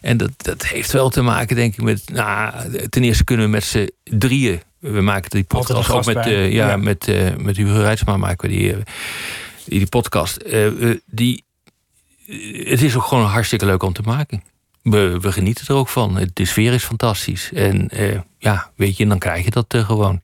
[0.00, 2.02] En dat, dat heeft wel te maken, denk ik, met.
[2.12, 2.52] Nou,
[2.88, 4.60] ten eerste kunnen we met z'n drieën.
[4.78, 8.48] We maken die podcast ook met, uh, ja, ja, met, uh, met Hugo Rijtsma maken
[8.48, 8.82] we die, uh,
[9.64, 10.44] die podcast.
[11.06, 11.44] die,
[12.64, 14.42] het is ook gewoon hartstikke leuk om te maken.
[14.82, 16.28] We, we genieten er ook van.
[16.32, 17.52] De sfeer is fantastisch.
[17.52, 17.90] En
[18.38, 20.20] ja, weet je, dan krijg je dat gewoon.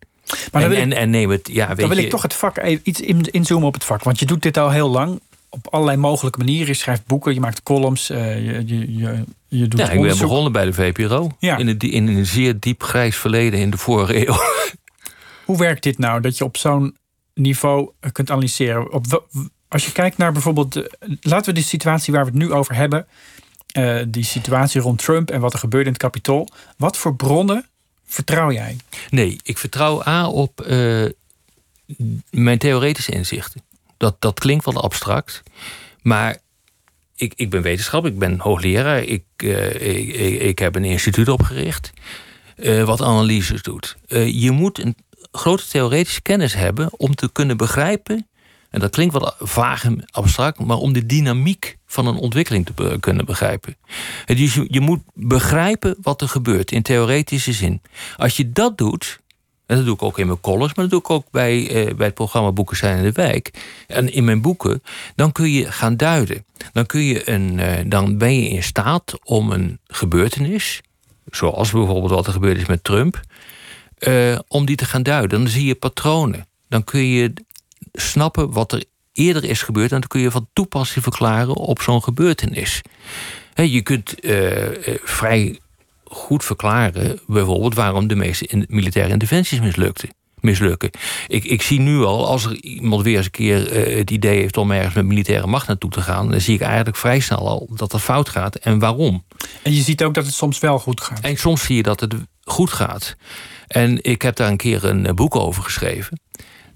[0.52, 2.62] Maar en, en, en, neem het, ja, weet dan wil je, ik toch het vak
[2.82, 4.02] iets inzoomen op het vak.
[4.02, 6.66] Want je doet dit al heel lang op allerlei mogelijke manieren.
[6.66, 9.24] Je schrijft boeken, je maakt columns, uh, je, je, je,
[9.58, 11.30] je doet Ja, ik ben begonnen bij de VPRO.
[11.38, 11.56] Ja.
[11.56, 14.36] In, een, in een zeer diep grijs verleden in de vorige eeuw.
[15.44, 16.96] Hoe werkt dit nou, dat je op zo'n
[17.34, 18.92] niveau kunt analyseren?
[18.92, 19.26] Op,
[19.68, 20.72] als je kijkt naar bijvoorbeeld...
[20.72, 20.90] De,
[21.20, 23.06] laten we de situatie waar we het nu over hebben...
[23.78, 26.48] Uh, die situatie rond Trump en wat er gebeurde in het Capitool.
[26.76, 27.66] Wat voor bronnen
[28.06, 28.76] vertrouw jij?
[29.10, 31.06] Nee, ik vertrouw A op uh,
[32.30, 33.62] mijn theoretische inzichten.
[33.96, 35.42] Dat, dat klinkt wel abstract.
[36.02, 36.36] Maar
[37.16, 39.02] ik, ik ben wetenschap, ik ben hoogleraar.
[39.02, 41.92] Ik, uh, ik, ik, heb een instituut opgericht
[42.56, 43.96] uh, wat analyses doet.
[44.08, 44.96] Uh, je moet een
[45.32, 48.28] grote theoretische kennis hebben om te kunnen begrijpen.
[48.70, 52.96] En dat klinkt wat vaag en abstract, maar om de dynamiek van een ontwikkeling te
[53.00, 53.76] kunnen begrijpen.
[54.24, 57.82] Dus je, je moet begrijpen wat er gebeurt in theoretische zin.
[58.16, 59.20] Als je dat doet,
[59.66, 61.94] en dat doe ik ook in mijn columns, maar dat doe ik ook bij, eh,
[61.94, 63.50] bij het programma Boeken zijn in de wijk.
[63.86, 64.82] En in mijn boeken,
[65.14, 66.44] dan kun je gaan duiden.
[66.72, 70.80] Dan, kun je een, eh, dan ben je in staat om een gebeurtenis,
[71.30, 73.20] zoals bijvoorbeeld wat er gebeurd is met Trump,
[73.98, 75.38] eh, om die te gaan duiden.
[75.38, 76.46] Dan zie je patronen.
[76.68, 77.32] Dan kun je
[77.92, 82.02] snappen wat er eerder is gebeurd en dan kun je van toepassing verklaren op zo'n
[82.02, 82.82] gebeurtenis.
[83.54, 84.14] je kunt
[85.04, 85.58] vrij
[86.10, 90.08] goed verklaren, bijvoorbeeld, waarom de meeste militaire interventies mislukten.
[90.40, 90.90] Mislukken.
[91.26, 94.40] Ik, ik zie nu al, als er iemand weer eens een keer uh, het idee
[94.40, 97.48] heeft om ergens met militaire macht naartoe te gaan, dan zie ik eigenlijk vrij snel
[97.48, 99.24] al dat dat fout gaat en waarom.
[99.62, 101.20] En je ziet ook dat het soms wel goed gaat.
[101.20, 102.14] En soms zie je dat het
[102.44, 103.16] goed gaat.
[103.66, 106.20] En ik heb daar een keer een boek over geschreven.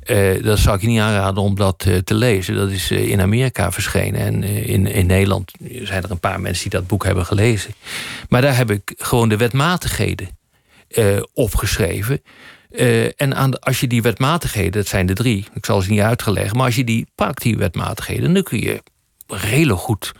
[0.06, 2.54] Uh, dat zou ik je niet aanraden om dat uh, te lezen.
[2.54, 4.20] Dat is uh, in Amerika verschenen.
[4.20, 7.74] En in, in Nederland zijn er een paar mensen die dat boek hebben gelezen.
[8.28, 10.38] Maar daar heb ik gewoon de wetmatigheden
[11.32, 12.22] opgeschreven.
[13.16, 16.00] en aan de, als je die wetmatigheden, dat zijn de drie, ik zal ze niet
[16.00, 18.82] uitgelegd, maar als je die pakt, die wetmatigheden, dan kun je
[19.26, 20.12] redelijk goed,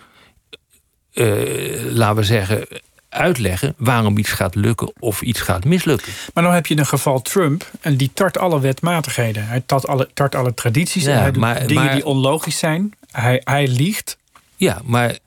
[1.91, 2.67] laten we zeggen,
[3.11, 6.13] uitleggen waarom iets gaat lukken of iets gaat mislukken.
[6.35, 9.47] Maar dan heb je een geval Trump en die tart alle wetmatigheden.
[9.47, 11.05] Hij tart alle, tart alle tradities.
[11.05, 12.93] Ja, en hij doet maar- dingen maar- die onlogisch zijn.
[13.11, 14.19] Hij, hij liegt.
[14.57, 15.19] Ja, maar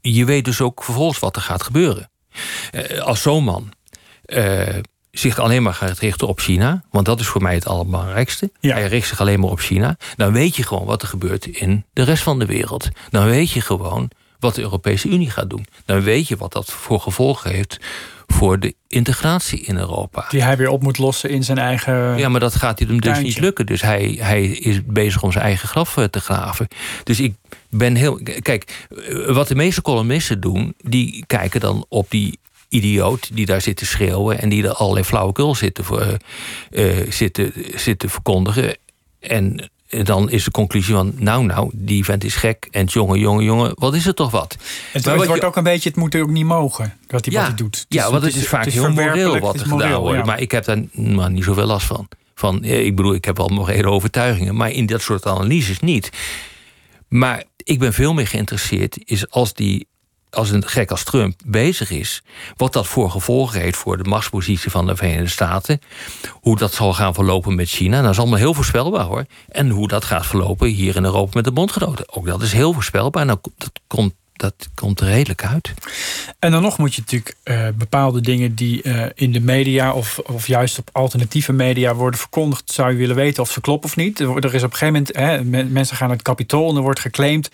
[0.00, 2.10] je weet dus ook vervolgens wat er gaat gebeuren.
[2.70, 3.72] Eh, als zo'n man
[4.24, 4.76] eh,
[5.10, 8.50] zich alleen maar gaat richten op China, want dat is voor mij het allerbelangrijkste.
[8.60, 8.74] Ja.
[8.74, 9.96] Hij richt zich alleen maar op China.
[10.16, 12.88] Dan weet je gewoon wat er gebeurt in de rest van de wereld.
[13.10, 14.10] Dan weet je gewoon
[14.44, 15.66] wat de Europese Unie gaat doen.
[15.84, 17.78] Dan weet je wat dat voor gevolgen heeft
[18.26, 20.26] voor de integratie in Europa.
[20.28, 22.18] Die hij weer op moet lossen in zijn eigen.
[22.18, 23.22] Ja, maar dat gaat hem dus tuintje.
[23.24, 23.66] niet lukken.
[23.66, 26.68] Dus hij, hij is bezig om zijn eigen graf eh, te graven.
[27.04, 27.34] Dus ik
[27.68, 28.20] ben heel.
[28.40, 33.60] Kijk, eh, wat de meeste columnisten doen, die kijken dan op die idioot die daar
[33.60, 36.18] zit te schreeuwen en die er allerlei flauwekul zit te, voor-
[36.70, 38.76] eh, eh, zit te, zit te verkondigen.
[39.20, 42.68] En dan is de conclusie van, nou, nou, die vent is gek.
[42.70, 44.56] En jongen, jongen, jongen, wat is het toch wat?
[44.92, 46.94] het Maar wordt je- ook een beetje, het moet ook niet mogen.
[47.06, 47.86] Dat hij wat hij doet.
[47.88, 50.18] Ja, want het is, vaak heel moreel wat er gedaan wordt.
[50.18, 50.24] ja.
[50.24, 52.08] Maar ik heb daar nou, niet zoveel last van.
[52.34, 52.62] van.
[52.62, 56.10] eh, Ik bedoel, ik heb wel morele overtuigingen, maar in dat soort analyses niet.
[57.08, 59.86] Maar ik ben veel meer geïnteresseerd is als die
[60.34, 62.22] als een gek als Trump bezig is,
[62.56, 65.80] wat dat voor gevolgen heeft voor de machtspositie van de Verenigde Staten,
[66.30, 69.24] hoe dat zal gaan verlopen met China, dat is allemaal heel voorspelbaar hoor.
[69.48, 72.72] En hoe dat gaat verlopen hier in Europa met de bondgenoten, ook dat is heel
[72.72, 73.24] voorspelbaar.
[73.24, 75.74] Nou, dat komt, dat komt er redelijk uit.
[76.38, 80.18] En dan nog moet je natuurlijk eh, bepaalde dingen die eh, in de media of,
[80.18, 83.96] of juist op alternatieve media worden verkondigd, zou je willen weten of ze kloppen of
[83.96, 84.20] niet.
[84.20, 86.82] Er, is op een gegeven moment, hè, men- mensen gaan naar het kapitool en er
[86.82, 87.50] wordt geclaimd,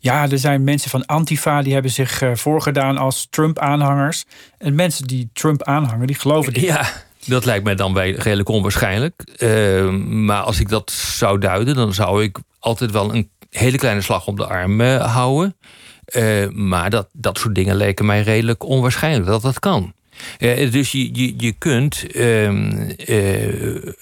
[0.00, 4.24] ja, er zijn mensen van Antifa die hebben zich eh, voorgedaan als Trump-aanhangers.
[4.58, 6.62] En mensen die Trump aanhangen, die geloven dit.
[6.62, 6.92] Ja,
[7.24, 9.22] dat lijkt mij dan bij redelijk onwaarschijnlijk.
[9.36, 14.00] Eh, maar als ik dat zou duiden, dan zou ik altijd wel een hele kleine
[14.00, 15.56] slag op de arm houden.
[16.04, 19.92] Eh, maar dat, dat soort dingen lijken mij redelijk onwaarschijnlijk dat dat kan.
[20.38, 23.92] Eh, dus je, je, je kunt ehm, eh,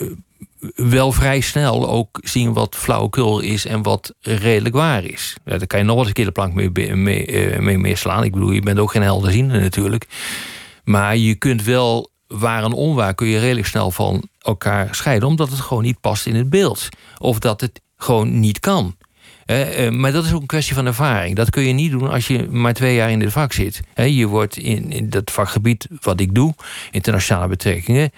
[0.75, 5.37] wel vrij snel ook zien wat flauwekul is en wat redelijk waar is.
[5.45, 8.25] Ja, daar kan je nog wel eens een keer de plank mee, mee, mee slaan.
[8.25, 10.07] Ik bedoel, je bent ook geen helderziende natuurlijk.
[10.85, 15.51] Maar je kunt wel waar en onwaar kun je redelijk snel van elkaar scheiden, omdat
[15.51, 16.89] het gewoon niet past in het beeld.
[17.19, 18.97] Of dat het gewoon niet kan.
[19.53, 21.37] Eh, maar dat is ook een kwestie van ervaring.
[21.37, 23.81] Dat kun je niet doen als je maar twee jaar in dit vak zit.
[23.95, 26.55] Je wordt in, in dat vakgebied wat ik doe,
[26.91, 28.13] internationale betrekkingen,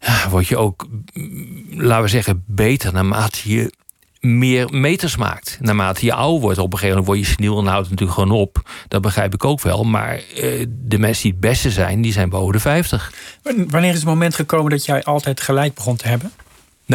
[0.00, 3.72] ja, word je ook, mm, laten we zeggen, beter naarmate je
[4.20, 5.58] meer meters maakt.
[5.60, 8.18] Naarmate je ouder wordt, op een gegeven moment word je seniel en houdt het natuurlijk
[8.18, 8.70] gewoon op.
[8.88, 9.84] Dat begrijp ik ook wel.
[9.84, 13.12] Maar eh, de mensen die het beste zijn, die zijn boven de 50.
[13.42, 16.32] Wanneer is het moment gekomen dat jij altijd gelijk begon te hebben?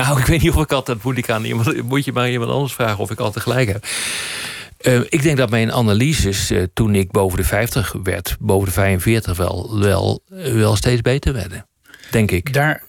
[0.04, 2.52] Nou, ik weet niet of ik altijd moet ik aan iemand, moet je maar iemand
[2.52, 3.86] anders vragen of ik altijd gelijk heb.
[4.78, 8.74] Eh, ik denk dat mijn analyses eh, toen ik boven de 50 werd, boven de
[8.74, 10.22] 45 wel, wel,
[10.54, 11.66] wel steeds beter werden.
[12.12, 12.54] Denk ik.
[12.54, 12.84] Daar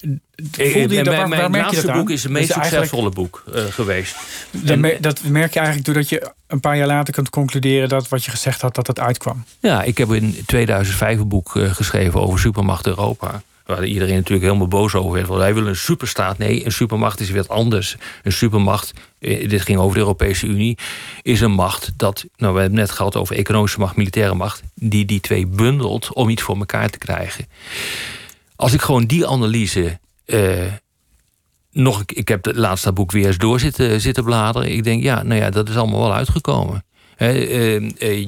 [0.59, 4.17] Eh, voelde je, dat- mijn mijn merk laatste boek is het meest succesvolle boek geweest.
[4.51, 8.09] Dat mer- Dat merk je eigenlijk doordat je een paar jaar later kunt concluderen dat
[8.09, 9.45] wat je gezegd had, dat het uitkwam.
[9.61, 13.43] Ja, ik heb in 2005 een boek geschreven over supermacht Europa.
[13.69, 15.27] Waar iedereen natuurlijk helemaal boos over werd.
[15.27, 16.39] Want wij willen een superstaat.
[16.39, 17.97] Nee, een supermacht is weer wat anders.
[18.23, 20.79] Een supermacht, eh, dit ging over de Europese Unie,
[21.23, 24.63] is een macht dat, nou we hebben het net gehad over economische macht, militaire macht,
[24.75, 27.47] die die twee bundelt om iets voor elkaar te krijgen.
[28.57, 29.99] Als ik gewoon die analyse.
[30.25, 30.73] eh,
[31.73, 34.73] nog, ik heb het laatste boek weer eens door zitten, bladeren.
[34.73, 36.85] Ik denk, ja, nou ja, dat is allemaal wel uitgekomen.
[37.17, 37.81] Eh,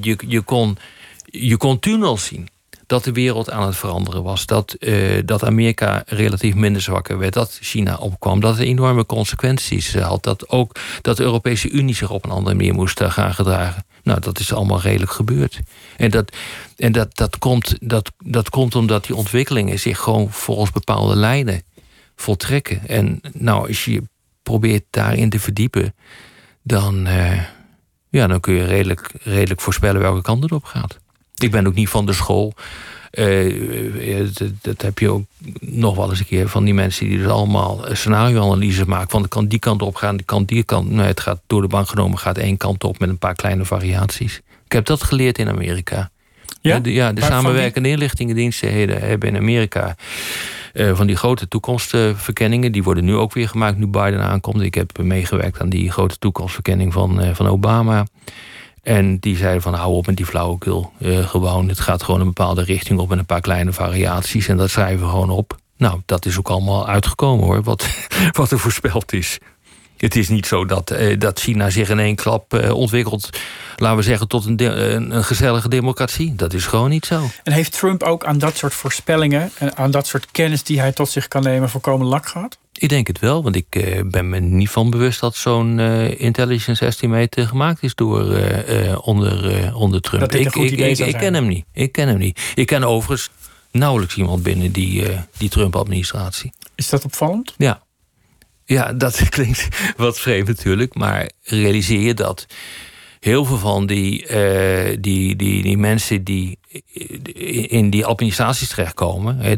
[0.03, 0.79] je, je, kon,
[1.25, 2.49] je kon al zien
[2.91, 4.47] dat de wereld aan het veranderen was.
[4.47, 7.33] Dat, eh, dat Amerika relatief minder zwakker werd.
[7.33, 8.41] Dat China opkwam.
[8.41, 10.23] Dat het enorme consequenties had.
[10.23, 13.85] Dat ook dat de Europese Unie zich op een andere manier moest eh, gaan gedragen.
[14.03, 15.61] Nou, dat is allemaal redelijk gebeurd.
[15.97, 16.37] En dat,
[16.77, 21.63] en dat, dat, komt, dat, dat komt omdat die ontwikkelingen zich gewoon volgens bepaalde lijnen
[22.17, 22.89] voltrekken.
[22.89, 24.03] En nou, als je
[24.43, 25.95] probeert daarin te verdiepen,
[26.63, 27.43] dan, eh,
[28.09, 30.99] ja, dan kun je redelijk, redelijk voorspellen welke kant het op gaat.
[31.43, 32.55] Ik ben ook niet van de school.
[33.11, 35.25] Eh, eh, dat, dat heb je ook
[35.61, 39.11] nog wel eens een keer van die mensen die dus allemaal scenario-analyses maken.
[39.11, 40.91] Van de kan die kant op gaan, de kant die kant.
[40.91, 43.65] Nee, het gaat door de bank genomen, gaat één kant op met een paar kleine
[43.65, 44.41] variaties.
[44.65, 46.11] Ik heb dat geleerd in Amerika.
[46.61, 46.79] Ja?
[46.79, 49.97] de, ja, de samenwerkende inlichtingendiensten hebben in Amerika
[50.73, 52.73] eh, van die grote toekomstverkenningen.
[52.73, 54.61] Die worden nu ook weer gemaakt nu Biden aankomt.
[54.61, 58.07] Ik heb meegewerkt aan die grote toekomstverkenning van, eh, van Obama.
[58.83, 60.93] En die zeiden van hou op met die flauwekul.
[60.99, 64.49] Eh, gewoon, het gaat gewoon een bepaalde richting op met een paar kleine variaties.
[64.49, 65.59] En dat schrijven we gewoon op.
[65.77, 67.87] Nou, dat is ook allemaal uitgekomen hoor, wat,
[68.33, 69.39] wat er voorspeld is.
[69.97, 73.31] Het is niet zo dat, eh, dat China zich in één klap eh, ontwikkelt,
[73.77, 74.63] laten we zeggen, tot een,
[74.95, 76.35] een, een gezellige democratie.
[76.35, 77.31] Dat is gewoon niet zo.
[77.43, 80.93] En heeft Trump ook aan dat soort voorspellingen en aan dat soort kennis die hij
[80.93, 82.59] tot zich kan nemen volkomen lak gehad?
[82.81, 86.21] Ik denk het wel, want ik eh, ben me niet van bewust dat zo'n eh,
[86.21, 90.21] intelligence estimate gemaakt is door eh, eh, onder, eh, onder Trump.
[90.21, 91.65] Dat ik, ik, ik, ken hem niet.
[91.73, 92.53] Ik ken hem niet.
[92.55, 93.31] Ik ken overigens
[93.71, 96.53] nauwelijks iemand binnen die, eh, die Trump-administratie.
[96.75, 97.55] Is dat opvallend?
[97.57, 97.83] Ja.
[98.65, 102.47] ja, dat klinkt wat vreemd natuurlijk, maar realiseer je dat
[103.19, 106.59] heel veel van die, eh, die, die, die mensen die
[107.69, 109.57] in die administraties terechtkomen, hè,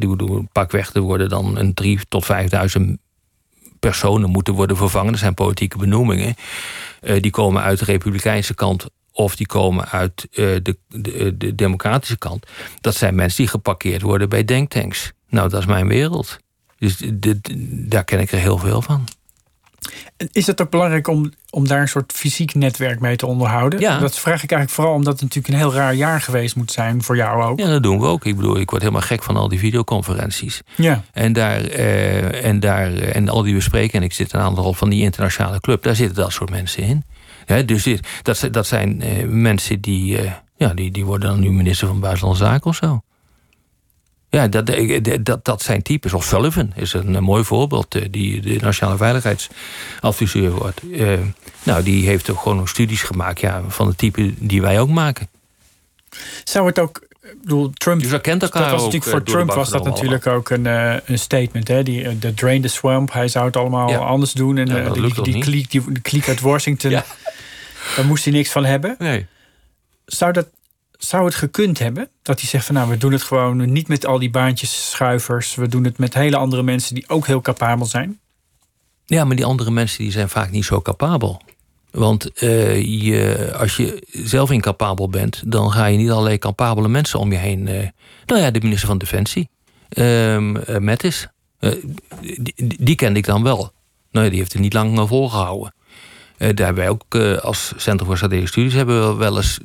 [0.52, 2.98] pakweg, er worden dan een drie tot vijfduizend
[3.90, 5.10] personen moeten worden vervangen.
[5.12, 6.34] Dat zijn politieke benoemingen.
[7.00, 11.54] Eh, die komen uit de republikeinse kant of die komen uit eh, de, de, de
[11.54, 12.46] democratische kant.
[12.80, 15.12] Dat zijn mensen die geparkeerd worden bij denktanks.
[15.28, 16.38] Nou, dat is mijn wereld.
[16.78, 17.52] Dus dit-
[17.90, 19.04] daar ken ik er heel veel van.
[20.32, 23.80] Is het ook belangrijk om, om daar een soort fysiek netwerk mee te onderhouden?
[23.80, 23.98] Ja.
[23.98, 27.02] Dat vraag ik eigenlijk vooral omdat het natuurlijk een heel raar jaar geweest moet zijn
[27.02, 27.58] voor jou ook.
[27.58, 28.24] Ja, dat doen we ook.
[28.24, 30.62] Ik bedoel, ik word helemaal gek van al die videoconferenties.
[30.76, 31.02] Ja.
[31.12, 34.72] En, daar, eh, en, daar, eh, en al die bespreken, en ik zit een aantal
[34.74, 37.04] van die internationale club, daar zitten dat soort mensen in.
[37.44, 41.28] Hè, dus dit, dat, zijn- dat zijn eh, mensen die, eh, ja, die, die worden
[41.30, 43.02] dan nu minister van Buitenlandse Zaken of zo.
[44.32, 44.70] Ja, dat,
[45.20, 46.12] dat, dat zijn types.
[46.12, 50.80] Of Sullivan is een, eh, mooi voorbeeld, eh, die de nationale veiligheidsadviseur wordt.
[50.92, 51.18] Eh,
[51.62, 54.88] nou, die heeft ook gewoon nog studies gemaakt ja, van het type die wij ook
[54.88, 55.28] maken.
[56.44, 58.00] Zou het ook, ik bedoel, Trump.
[58.00, 60.64] Dus dat kent elkaar dat was natuurlijk voor de Trump was dat natuurlijk ook een,
[60.64, 61.68] een statement.
[61.68, 61.82] Hè?
[61.82, 63.12] Die, de drain the swamp.
[63.12, 63.98] Hij zou het allemaal Ja.
[63.98, 64.58] anders doen.
[64.58, 66.90] En Ja, die, die, die, kliek, die, die kliek uit Washington.
[66.90, 67.04] Ja.
[67.96, 68.94] Daar moest hij niks van hebben.
[68.98, 69.26] Nee.
[70.04, 70.46] Zou, dat,
[71.04, 72.08] zou het gekund hebben?
[72.22, 75.54] Dat hij zegt van nou, we doen het gewoon niet met al die baantjes schuivers.
[75.54, 78.20] We doen het met hele andere mensen die ook heel capabel zijn.
[79.06, 81.42] Ja, maar die andere mensen die zijn vaak niet zo capabel.
[81.90, 87.18] Want eh, je, als je zelf incapabel bent, dan ga je niet allerlei capabele mensen
[87.18, 87.68] om je heen.
[87.68, 87.88] eh
[88.26, 89.48] nou ja, de minister van Defensie,
[89.88, 91.28] ehm eh, Mattis,
[92.20, 93.72] die, die, kende ik dan wel.
[94.10, 95.74] Nou die heeft het niet lang eh, volgehouden.
[96.36, 99.58] Eh, daar hebben ook als Centrum voor Strategische Studies hebben we wel eens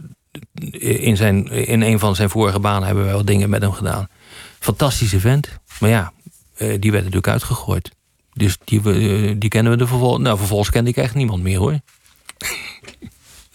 [0.80, 4.08] in, zijn, in een van zijn vorige banen hebben we wel dingen met hem gedaan.
[4.60, 5.50] Fantastische vent.
[5.80, 6.12] Maar ja,
[6.58, 7.92] eh, die werd natuurlijk uitgegooid.
[8.34, 10.24] Dus die, eh, die kennen we de vervolgens.
[10.24, 11.80] Nou, vervolgens kende ik echt niemand meer hoor.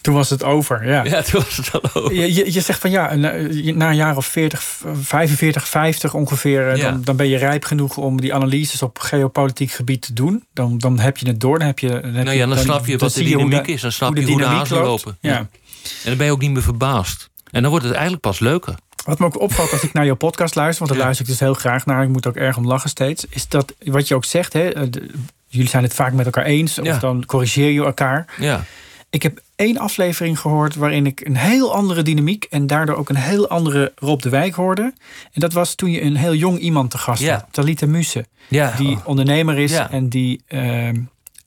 [0.01, 1.03] Toen was het over, ja.
[1.03, 2.13] Ja, toen was het al over.
[2.13, 3.31] Je, je, je zegt van ja, na,
[3.73, 4.63] na een jaar of 40,
[4.93, 6.91] 45, 50 ongeveer, eh, Ja.
[6.91, 10.43] dan, dan ben je rijp genoeg om die analyses op geopolitiek gebied te doen.
[10.53, 11.57] Dan, dan heb je het door.
[11.57, 13.81] Dan, heb je, dan, heb Nou ja, dan snap je wat de dynamiek is.
[13.81, 15.05] Dan snap je hoe de dynamiek hazen loopt.
[15.05, 15.17] lopen.
[15.21, 15.47] Ja.
[15.83, 17.29] En dan ben je ook niet meer verbaasd.
[17.51, 18.75] En dan wordt het eigenlijk pas leuker.
[19.05, 21.03] Wat me ook opvalt als ik naar jouw podcast luister, want daar Ja.
[21.05, 23.73] luister ik dus heel graag naar, ik moet ook erg om lachen steeds, is dat
[23.83, 25.09] wat je ook zegt, hè, eh, de-
[25.47, 26.97] jullie zijn het vaak met elkaar eens, of Ja.
[26.97, 28.25] dan corrigeer je elkaar.
[28.39, 28.63] Ja.
[29.09, 33.15] Ik heb één aflevering gehoord waarin ik een heel andere dynamiek en daardoor ook een
[33.15, 34.93] heel andere Rob de Wijk hoorde.
[35.31, 37.33] En dat was toen je een heel jong iemand te gast Ja.
[37.33, 38.73] had, Talita Muse, Ja.
[38.77, 40.95] die ondernemer is en die ehm,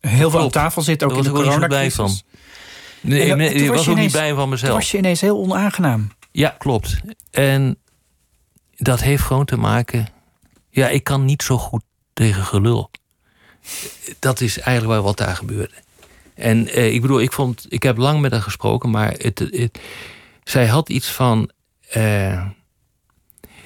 [0.01, 0.53] heel veel Klopt.
[0.53, 2.25] tafel zit, ook Daar in de coronacrisis.
[3.09, 4.73] Nee, dat- nee, toen ik was was ook niet blij van Toen mezelf.
[4.75, 6.11] was je ineens heel onaangenaam.
[6.33, 6.97] Ja, klopt.
[7.31, 7.77] En
[8.77, 10.07] dat heeft gewoon te maken.
[10.71, 12.91] Ja, ik kan niet zo goed tegen gelul.
[14.19, 15.75] Dat is eigenlijk wel wat daar gebeurde.
[16.35, 19.79] En eh, ik bedoel, ik, vond, ik heb lang met haar gesproken, maar het, het,
[20.45, 21.51] zij had iets van.
[21.91, 22.47] eh,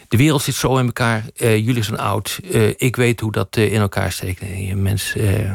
[0.09, 1.25] de wereld zit zo in elkaar.
[1.37, 2.41] eh, jullie zijn oud.
[2.53, 4.41] eh, ik weet hoe dat eh, in elkaar steekt.
[4.41, 5.55] Nee, mens, eh,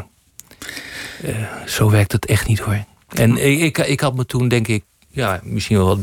[1.65, 2.84] zo werkt het echt niet hoor.
[3.08, 6.00] En ik, ik, had me toen, denk ik, ja, misschien wel wat,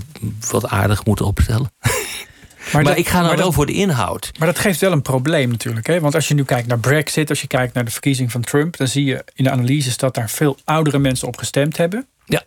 [0.50, 1.72] wat aardig moeten opstellen.
[2.72, 4.30] Maar, dat- ik ga nou wel dat- voor de inhoud.
[4.38, 5.86] Maar dat geeft wel een probleem natuurlijk.
[5.86, 6.00] Hè?
[6.00, 8.76] Want als je nu kijkt naar Brexit, als je kijkt naar de verkiezing van Trump,
[8.76, 12.06] dan zie je in de analyses dat daar veel oudere mensen op gestemd hebben.
[12.24, 12.42] Ja.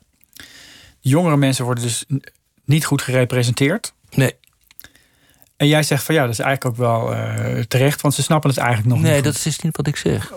[1.00, 2.06] Jongere mensen worden dus
[2.66, 3.94] niet goed gerepresenteerd.
[4.12, 4.34] Nee,
[5.58, 8.50] En jij zegt van ja, dat is eigenlijk ook wel eh, terecht, want ze snappen
[8.50, 9.24] het eigenlijk nog nee niet.
[9.24, 10.32] dat is niet wat ik zeg.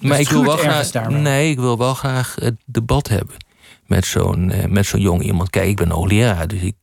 [0.00, 3.36] Maar ik wil, wel graag, nee, ik wil wel graag het debat hebben
[3.86, 5.50] met zo'n eh, met zo'n jong iemand.
[5.50, 6.74] Kijk, ik ben hoogleraar, dus ik,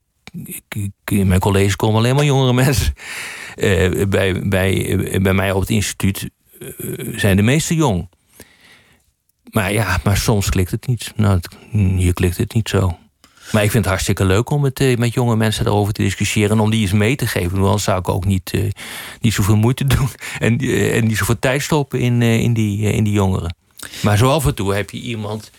[0.70, 2.94] ik, in mijn college komen alleen maar jongere mensen.
[3.56, 6.30] Eh, bij, bij, eh, bij mij op het instituut
[7.16, 8.10] zijn de meeste jong.
[9.52, 11.14] Maar ja, maar soms klikt het niet.
[11.16, 11.40] Nou,
[11.72, 12.98] hier klikt het niet zo.
[13.52, 16.52] Maar ik vind het hartstikke leuk om het met jonge mensen daarover te discussiëren.
[16.52, 17.52] En om die eens mee te geven.
[17.52, 18.70] Want Anders zou ik ook niet, eh,
[19.22, 20.10] niet zoveel moeite doen.
[20.40, 20.58] En,
[20.94, 23.56] en niet zoveel tijd stoppen in, in, die, in die jongeren.
[24.02, 25.52] Maar zo af en toe heb je iemand.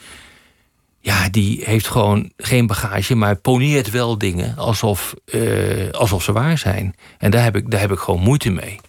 [1.03, 6.59] Ja, die heeft gewoon geen bagage, maar poneert wel dingen alsof, eh, alsof ze waar
[6.59, 6.95] zijn.
[7.19, 8.81] En daar heb, ik, daar heb ik gewoon moeite mee.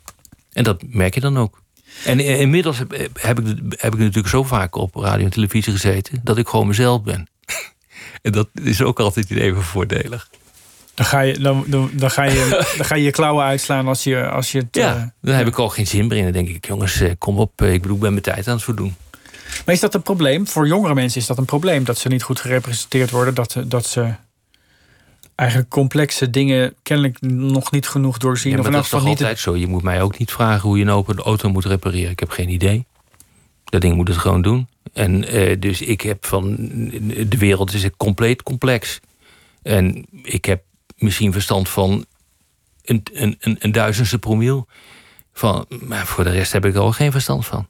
[0.54, 1.62] En dat merk je dan ook.
[2.06, 6.20] En inmiddels heb, heb, ik, heb ik natuurlijk zo vaak op radio en televisie gezeten
[6.24, 7.28] dat ik gewoon mezelf ben.
[8.22, 10.30] en dat is ook altijd even voordelig.
[10.94, 14.04] Dan ga je, dan, dan, dan, ga je, dan ga je je klauwen uitslaan als
[14.04, 14.76] je, als je het.
[14.76, 16.24] Ja, dan heb ik al geen zin meer in.
[16.24, 18.96] Dan denk ik, jongens, kom op, ik bedoel, ik ben mijn tijd aan het voldoen.
[19.66, 20.48] Maar is dat een probleem?
[20.48, 23.86] Voor jongere mensen is dat een probleem dat ze niet goed gerepresenteerd worden, dat, dat
[23.86, 24.16] ze
[25.36, 28.52] eigenlijk complexe dingen kennelijk nog niet genoeg doorzien.
[28.52, 29.56] Ja, maar of dat is toch altijd zo?
[29.56, 32.12] Je moet mij ook niet vragen hoe je een open auto moet repareren.
[32.12, 32.86] Ik heb geen idee.
[33.64, 34.68] Dat ding moet het gewoon doen.
[34.94, 36.56] En uh, dus ik heb van...
[37.28, 39.00] De wereld is compleet complex.
[39.62, 40.64] En ik heb
[40.98, 42.06] misschien verstand van
[42.84, 44.68] een, een, een, een duizendste promiel.
[45.34, 47.68] Van, maar voor de rest heb ik er ook geen verstand van.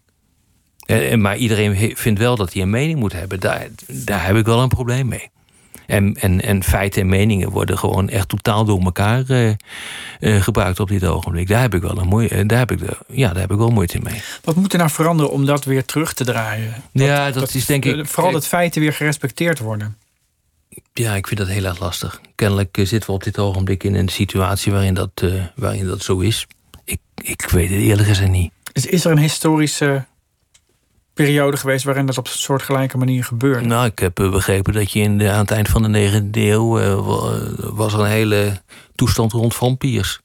[0.91, 3.39] En, maar iedereen vindt wel dat hij een mening moet hebben.
[3.39, 5.29] Daar, daar heb ik wel een probleem mee.
[5.85, 9.51] En, en, en feiten en meningen worden gewoon echt totaal door elkaar uh,
[10.19, 11.47] uh, gebruikt op dit ogenblik.
[11.47, 13.69] Daar heb ik wel een moeite, daar heb ik, de, ja, daar heb ik wel
[13.69, 14.21] moeite mee.
[14.43, 16.73] Wat moet er nou veranderen om dat weer terug te draaien?
[16.93, 18.07] Dat, ja, dat, dat, is denk ik.
[18.07, 19.97] Vooral dat feiten weer gerespecteerd worden.
[20.93, 22.21] Ja, ik vind dat heel erg lastig.
[22.35, 26.19] Kennelijk zitten we op dit ogenblik in een situatie waarin dat, uh, waarin dat zo
[26.19, 26.47] is.
[26.83, 28.51] Ik, ik weet het eerlijk gezegd niet.
[28.73, 30.05] Is er een historische
[31.23, 33.65] periode geweest waarin dat op een soortgelijke manier gebeurde.
[33.65, 36.79] Nou, ik heb begrepen dat je in de, aan het eind van de 19e eeuw
[36.79, 36.99] uh,
[37.57, 38.61] was er een hele
[38.95, 40.19] toestand rond vampiers.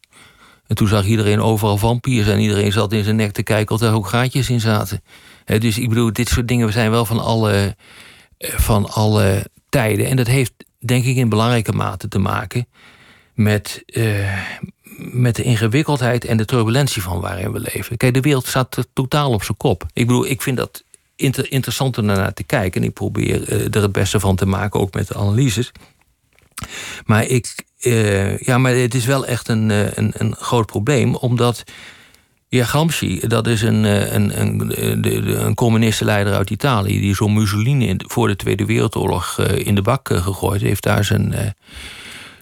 [0.66, 3.80] En toen zag iedereen overal vampiers en iedereen zat in zijn nek te kijken of
[3.80, 5.02] er ook gaatjes in zaten.
[5.44, 7.76] Dus ik bedoel, dit soort dingen zijn wel van alle,
[8.38, 10.06] van alle tijden.
[10.06, 12.66] En dat heeft denk ik in belangrijke mate te maken
[13.34, 13.84] met,
[14.96, 17.96] met de ingewikkeldheid en de turbulentie van waarin we leven.
[17.96, 19.86] Kijk, de wereld staat totaal op zijn kop.
[19.92, 20.84] Ik bedoel, ik vind dat
[21.16, 22.80] inter interessant om naar te kijken.
[22.80, 25.72] En ik probeer uh, er het beste van te maken, ook met de analyses.
[27.04, 31.64] Maar, ik, uh, ja, maar het is wel echt een, een, een groot probleem, omdat.
[32.48, 37.00] Ja, Gramsci, dat is een, een, een, een communistenleider uit Italië...
[37.00, 40.82] die zo Mussolini voor de Tweede Wereldoorlog in de bak gegooid heeft.
[40.82, 41.54] Daar zijn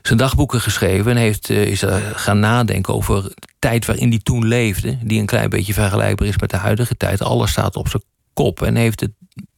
[0.03, 4.99] zijn dagboeken geschreven en heeft, is gaan nadenken over de tijd waarin hij toen leefde,
[5.03, 7.22] die een klein beetje vergelijkbaar is met de huidige tijd.
[7.22, 8.03] Alles staat op zijn
[8.35, 9.12] kop en heeft het,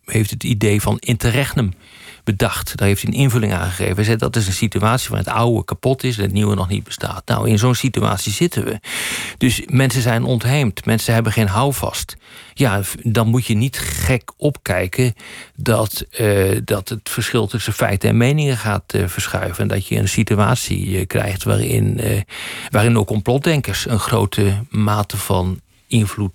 [0.05, 1.72] heeft het idee van interregnum
[2.27, 2.77] bedacht.
[2.77, 3.95] Daar heeft hij een invulling aan gegeven.
[3.95, 6.68] Hij zei dat is een situatie waar het oude kapot is en het nieuwe nog
[6.68, 7.22] niet bestaat.
[7.27, 8.81] Nou, in zo'n situatie zitten we.
[9.39, 10.85] Dus mensen zijn ontheemd.
[10.85, 12.16] Mensen hebben geen houvast.
[12.55, 15.14] Ja, dan moet je niet gek opkijken
[15.55, 19.62] dat, uh, dat het verschil tussen feiten en meningen gaat uh, verschuiven.
[19.62, 22.01] En dat je een situatie uh, krijgt waarin,
[22.70, 26.32] waarin ook complotdenkers een grote mate van invloed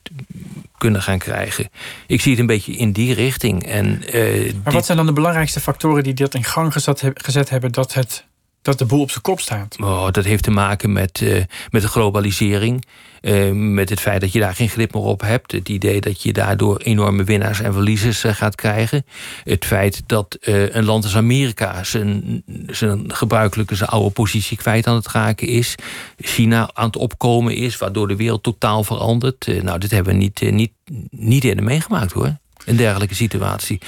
[0.77, 1.69] kunnen gaan krijgen.
[2.07, 3.65] Ik zie het een beetje in die richting.
[3.65, 7.49] En, uh, maar wat zijn dan de belangrijkste factoren die dat in gang gezet, gezet
[7.49, 8.25] hebben dat, het,
[8.61, 9.75] dat de boel op zijn kop staat?
[9.79, 12.85] Oh, dat heeft te maken met, uh, met de globalisering.
[13.21, 15.51] Uh, met het feit dat je daar geen grip meer op hebt.
[15.51, 19.05] Het idee dat je daardoor enorme winnaars en verliezers uh, gaat krijgen.
[19.43, 24.87] Het feit dat uh, een land als Amerika zijn, zijn gebruikelijke, zijn oude positie kwijt
[24.87, 25.75] aan het raken is.
[26.17, 29.63] China aan het opkomen is, waardoor de wereld totaal verandert.
[29.63, 30.71] nou, dit hebben we niet, niet,
[31.09, 32.37] niet eerder meegemaakt hoor.
[32.65, 33.81] Een dergelijke situatie.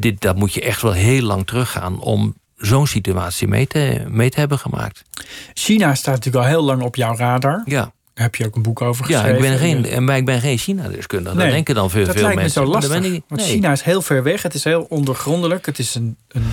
[0.00, 4.30] dit, dat moet je echt wel heel lang teruggaan om zo'n situatie mee te, mee
[4.30, 5.02] te hebben gemaakt.
[5.54, 7.62] China staat natuurlijk al heel lang op jouw radar.
[7.64, 9.28] Ja heb je ook een boek over geschreven.
[9.28, 11.36] Ja, ik ben geen, maar ik ben geen China-deskundige.
[11.36, 12.60] Nee, dat denken dan veel, dat veel lijkt mensen.
[12.60, 13.22] Me zo lastig, ik, nee.
[13.28, 14.42] Want China is heel ver weg.
[14.42, 15.66] Het is heel ondergrondelijk.
[15.66, 16.44] Het is een, een,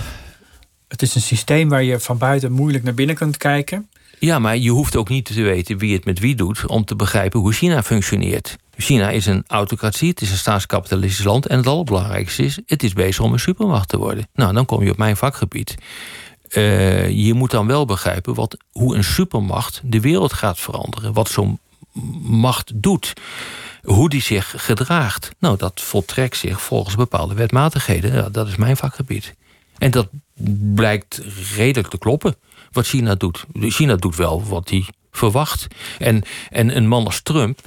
[0.88, 3.88] het is een systeem waar je van buiten moeilijk naar binnen kunt kijken.
[4.18, 6.66] Ja, maar je hoeft ook niet te weten wie het met wie doet...
[6.66, 8.56] om te begrijpen hoe China functioneert.
[8.76, 11.46] China is een autocratie, het is een staatskapitalistisch land...
[11.46, 14.28] en het allerbelangrijkste is, het is bezig om een supermacht te worden.
[14.34, 15.74] Nou, dan kom je op mijn vakgebied.
[16.50, 21.12] Uh, je moet dan wel begrijpen wat, hoe een supermacht de wereld gaat veranderen.
[21.12, 21.58] Wat zo'n
[22.22, 23.12] macht doet.
[23.82, 25.30] Hoe die zich gedraagt.
[25.38, 28.32] Nou, dat voltrekt zich volgens bepaalde wetmatigheden.
[28.32, 29.34] Dat is mijn vakgebied.
[29.78, 30.08] En dat
[30.74, 31.20] blijkt
[31.56, 32.36] redelijk te kloppen.
[32.72, 33.44] Wat China doet.
[33.52, 35.66] China doet wel wat hij verwacht.
[35.98, 37.60] En, en een man als Trump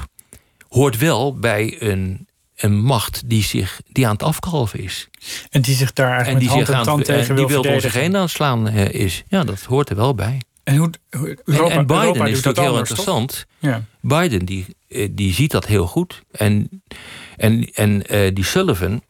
[0.69, 2.27] hoort wel bij een
[2.61, 5.09] een macht die, zich, die aan het afkalven is.
[5.49, 7.61] En die zich daar eigenlijk en die met hand en tand tegen en wil die
[7.61, 9.23] wil om zich heen aanslaan uh, is.
[9.27, 10.41] Ja, dat hoort er wel bij.
[10.63, 10.91] En, hoe,
[11.43, 13.45] Europa, en, en Biden Europa is natuurlijk heel interessant.
[13.59, 13.83] Ja.
[14.01, 14.65] Biden die,
[15.11, 16.21] die ziet dat heel goed.
[16.31, 16.83] En,
[17.37, 19.01] en, en uh, die Sullivan,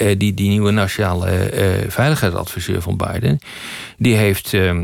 [0.00, 3.38] uh, die, die nieuwe nationale veiligheidsadviseur van Biden,
[3.96, 4.80] die heeft uh,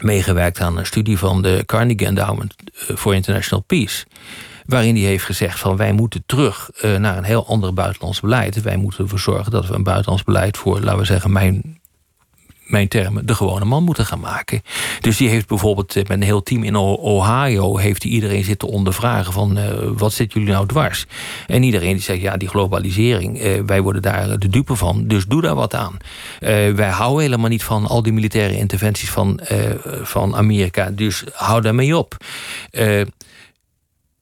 [0.00, 4.04] meegewerkt aan een studie van de Carnegie Endowment for International Peace
[4.68, 8.62] waarin hij heeft gezegd van wij moeten terug uh, naar een heel ander buitenlands beleid.
[8.62, 11.80] Wij moeten ervoor zorgen dat we een buitenlands beleid voor, laten we zeggen, mijn
[12.66, 14.62] mijn termen, de gewone man moeten gaan maken.
[15.00, 17.76] Dus die heeft bijvoorbeeld met een heel team in Ohio...
[17.76, 19.58] heeft hij iedereen zitten ondervragen van...
[19.96, 21.06] wat zit jullie nou dwars?
[21.46, 23.62] En iedereen die zegt, ja, die globalisering...
[23.66, 25.96] wij worden daar de dupe van, dus doe daar wat aan.
[26.74, 29.40] wij houden helemaal niet van al die militaire interventies van,
[30.02, 30.90] van Amerika...
[30.90, 32.16] dus hou daarmee op.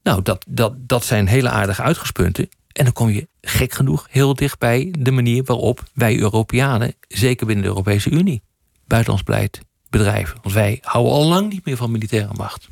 [0.07, 2.49] nou, dat, dat, dat zijn hele aardige uitgangspunten.
[2.73, 7.47] En dan kom je gek genoeg heel dicht bij de manier waarop wij Europeanen, zeker
[7.47, 8.43] binnen de Europese Unie,
[8.85, 10.39] buitenlands beleid bedrijven.
[10.43, 12.69] Want wij houden al lang niet meer van militaire macht.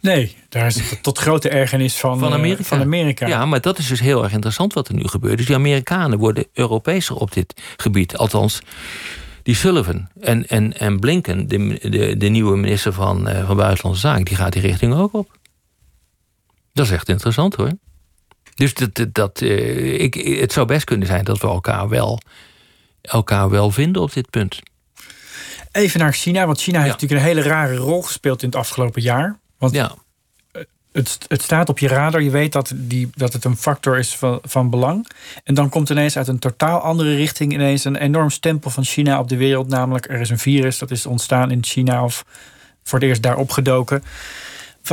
[0.00, 2.62] Nee, daar is het tot grote ergernis van, van, Amerika.
[2.62, 3.26] van Amerika.
[3.26, 5.36] Ja, maar dat is dus heel erg interessant wat er nu gebeurt.
[5.36, 8.16] Dus die Amerikanen worden Europeeser op dit gebied.
[8.16, 8.60] Althans,
[9.42, 14.00] die Sullivan en, en, en Blinken, de, de, de nieuwe minister van, uh, van Buitenlandse
[14.00, 15.36] Zaken, die gaat die richting ook op.
[16.76, 17.72] Dat is echt interessant hoor.
[18.54, 22.20] Dus dat, dat, uh, ik, het zou best kunnen zijn dat we elkaar wel,
[23.00, 24.60] elkaar wel vinden op dit punt.
[25.72, 29.02] Even naar China, want China heeft natuurlijk een hele rare rol gespeeld in het afgelopen
[29.02, 29.38] jaar.
[29.58, 29.94] Want ja.
[30.92, 34.16] het, het staat op je radar, je weet dat, die, dat het een factor is
[34.16, 35.08] van, van belang.
[35.44, 39.18] En dan komt ineens uit een totaal andere richting ineens een enorm stempel van China
[39.18, 39.68] op de wereld.
[39.68, 42.24] Namelijk, er is een virus dat is ontstaan in China of
[42.82, 44.02] voor het eerst daar opgedoken.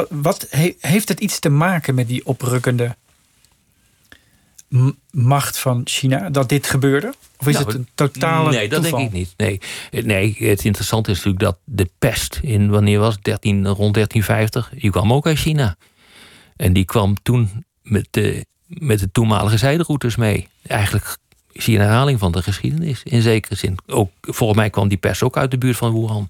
[0.10, 0.48] Wat,
[0.80, 2.96] heeft het iets te maken met die oprukkende
[5.12, 7.14] macht van China dat dit gebeurde?
[7.38, 9.34] Of is nou, het een totale Nee, dat denk ik niet.
[9.38, 9.60] Nee.
[9.92, 14.92] nee, het interessante is natuurlijk dat de pest in, wanneer was 13, rond 1350, die
[14.92, 15.76] kwam ook uit China.
[16.56, 20.48] En die kwam toen met de, met de toenmalige zijderoutes mee.
[20.68, 21.18] Eigenlijk
[21.54, 23.78] zie je een herhaling van de geschiedenis, in zekere zin.
[23.88, 26.28] Ook, volgens mij kwam die pest ook uit de buurt van Wuhan,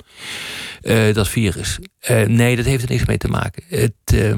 [0.82, 1.80] uh, dat virus.
[2.09, 3.63] Uh, nee, dat heeft er niks mee te maken.
[3.67, 3.93] Het...
[4.13, 4.34] Uh,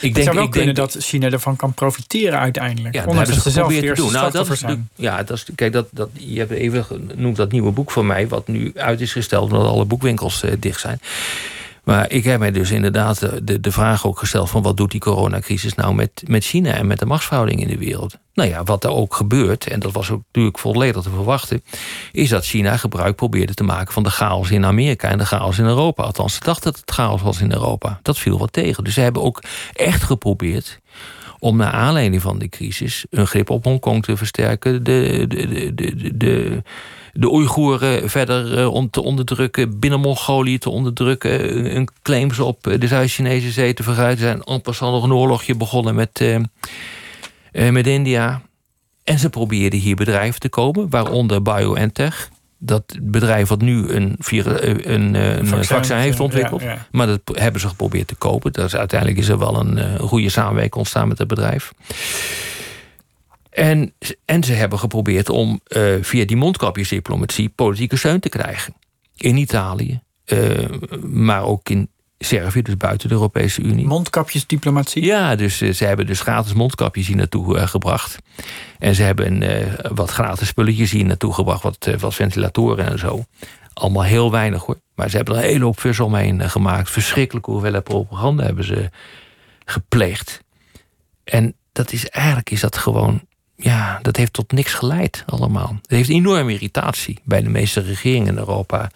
[0.00, 2.94] ik denk, zou wel ik kunnen denk, dat China ervan kan profiteren uiteindelijk.
[2.94, 4.12] Ja, Ondanks dat ze zelf te doen.
[4.12, 4.62] Nou, dat is.
[4.94, 8.28] Ja, dat is, kijk, dat, dat, je hebt even genoemd dat nieuwe boek van mij...
[8.28, 11.00] wat nu uit is gesteld omdat alle boekwinkels dicht zijn.
[11.88, 14.50] Maar ik heb mij dus inderdaad de, de vraag ook gesteld...
[14.50, 17.78] van wat doet die coronacrisis nou met, met China en met de machtsverhouding in de
[17.78, 18.18] wereld?
[18.34, 21.62] Nou ja, wat er ook gebeurt, en dat was ook natuurlijk volledig te verwachten...
[22.12, 25.08] is dat China gebruik probeerde te maken van de chaos in Amerika...
[25.08, 26.02] en de chaos in Europa.
[26.02, 27.98] Althans, ze dachten dat het chaos was in Europa.
[28.02, 28.84] Dat viel wat tegen.
[28.84, 30.80] Dus ze hebben ook echt geprobeerd
[31.38, 33.04] om naar aanleiding van die crisis...
[33.10, 34.84] een grip op Hongkong te versterken...
[34.84, 36.62] de, de, de, de,
[37.18, 43.50] de Oeigoeren verder uh, te onderdrukken, binnen Mongolië te onderdrukken, een claims op de Zuid-Chinese
[43.50, 44.18] zee te vergrijzen.
[44.18, 48.42] zijn amper nog een oorlogje begonnen met, uh, met India.
[49.04, 52.30] En ze probeerden hier bedrijven te komen, waaronder BioNTech.
[52.58, 56.62] Dat bedrijf wat nu een, een, een vaccin, vaccin heeft ontwikkeld.
[56.90, 58.52] Maar dat hebben ze geprobeerd te kopen.
[58.52, 61.72] Is, uiteindelijk is er wel een goede samenwerking ontstaan met het bedrijf.
[63.58, 63.94] En,
[64.24, 68.74] en ze hebben geprobeerd om uh, via die mondkapjesdiplomatie politieke steun te krijgen.
[69.16, 70.68] In Italië, uh,
[71.02, 73.86] maar ook in Servië, dus buiten de Europese Unie.
[73.86, 75.04] Mondkapjesdiplomatie?
[75.04, 78.18] Ja, dus uh, ze hebben dus gratis mondkapjes hier naartoe gebracht.
[78.78, 79.42] En ze hebben
[79.94, 83.24] wat gratis spulletjes hier naartoe gebracht, wat, wat ventilatoren en zo.
[83.72, 84.80] Allemaal heel weinig hoor.
[84.94, 86.90] Maar ze hebben er een hele hoop vis omheen gemaakt.
[86.90, 88.90] Verschrikkelijke hoeveelheid propaganda hebben ze
[89.64, 90.44] gepleegd.
[91.24, 93.26] En dat is eigenlijk is dat gewoon
[93.60, 95.78] ja, dat heeft tot niks geleid allemaal.
[95.82, 98.90] Het heeft enorme irritatie bij de meeste regeringen in Europa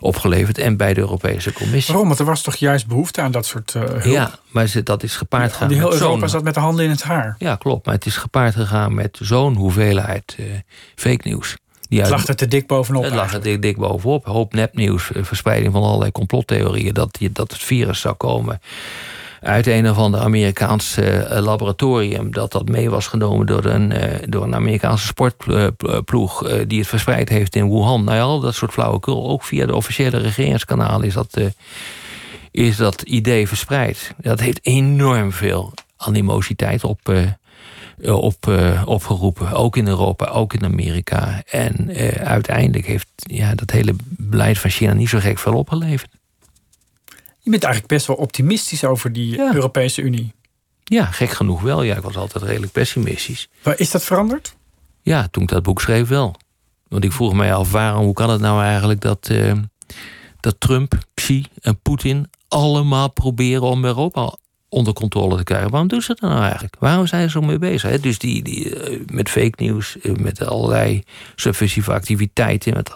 [0.00, 1.92] opgeleverd en bij de Europese Commissie.
[1.92, 2.08] Waarom?
[2.08, 4.04] Want er was toch juist behoefte aan dat soort uh, hulp?
[4.04, 5.68] Ja, maar dat is gepaard gegaan.
[5.68, 7.34] Die heel Europa zat met de handen in het haar.
[7.38, 7.86] Ja, klopt.
[7.86, 10.46] Maar het is gepaard gegaan met zo'n hoeveelheid uh,
[10.94, 11.56] fake nieuws.
[11.88, 13.02] Die het lag er te dik bovenop.
[13.02, 14.24] Het lag er te dik bovenop.
[14.24, 18.60] Hoop nepnieuws, eh, verspreiding van allerlei complottheorieën dat, dat het virus zou komen
[19.40, 22.32] uit een of ander Amerikaans uh, laboratorium.
[22.32, 26.46] Dat dat mee was genomen door een, uh, door een Amerikaanse sportploeg.
[26.48, 28.04] Uh, die het verspreid heeft in Wuhan.
[28.04, 29.28] Nou ja, al dat soort flauwekul.
[29.28, 31.40] Ook via de officiële regeringskanalen is dat,
[32.50, 34.14] is dat idee verspreid.
[34.16, 37.12] Dat heeft enorm veel animositeit op.
[38.02, 38.52] Op,
[38.84, 41.42] opgeroepen, ook in Europa, ook in Amerika.
[41.50, 41.90] En
[42.24, 46.17] uiteindelijk heeft ja, dat hele beleid van China niet zo gek veel opgeleverd.
[47.48, 50.32] Je bent eigenlijk best wel optimistisch over die Europese Unie.
[50.84, 51.82] Ja, gek genoeg wel.
[51.82, 53.48] Ja, ik was altijd redelijk pessimistisch.
[53.62, 54.56] Maar is dat veranderd?
[55.02, 56.36] Ja, toen ik dat boek schreef wel.
[56.88, 59.52] Want ik vroeg mij af, waarom, hoe kan het nou eigenlijk dat, uh,
[60.40, 64.36] dat Trump, Xi en Poetin allemaal proberen om Europa
[64.68, 65.70] onder controle te krijgen.
[65.70, 66.76] Waarom doen ze dat nou eigenlijk?
[66.78, 68.00] Waarom zijn ze zo mee bezig?
[68.00, 71.02] Dus die, die, eh, met fake nieuws, eh, met allerlei
[71.34, 72.74] subversieve activiteiten.
[72.74, 72.90] Met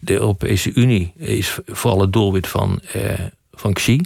[0.00, 2.80] de Europese Unie is vooral het doelwit van,
[3.56, 4.00] van Xi.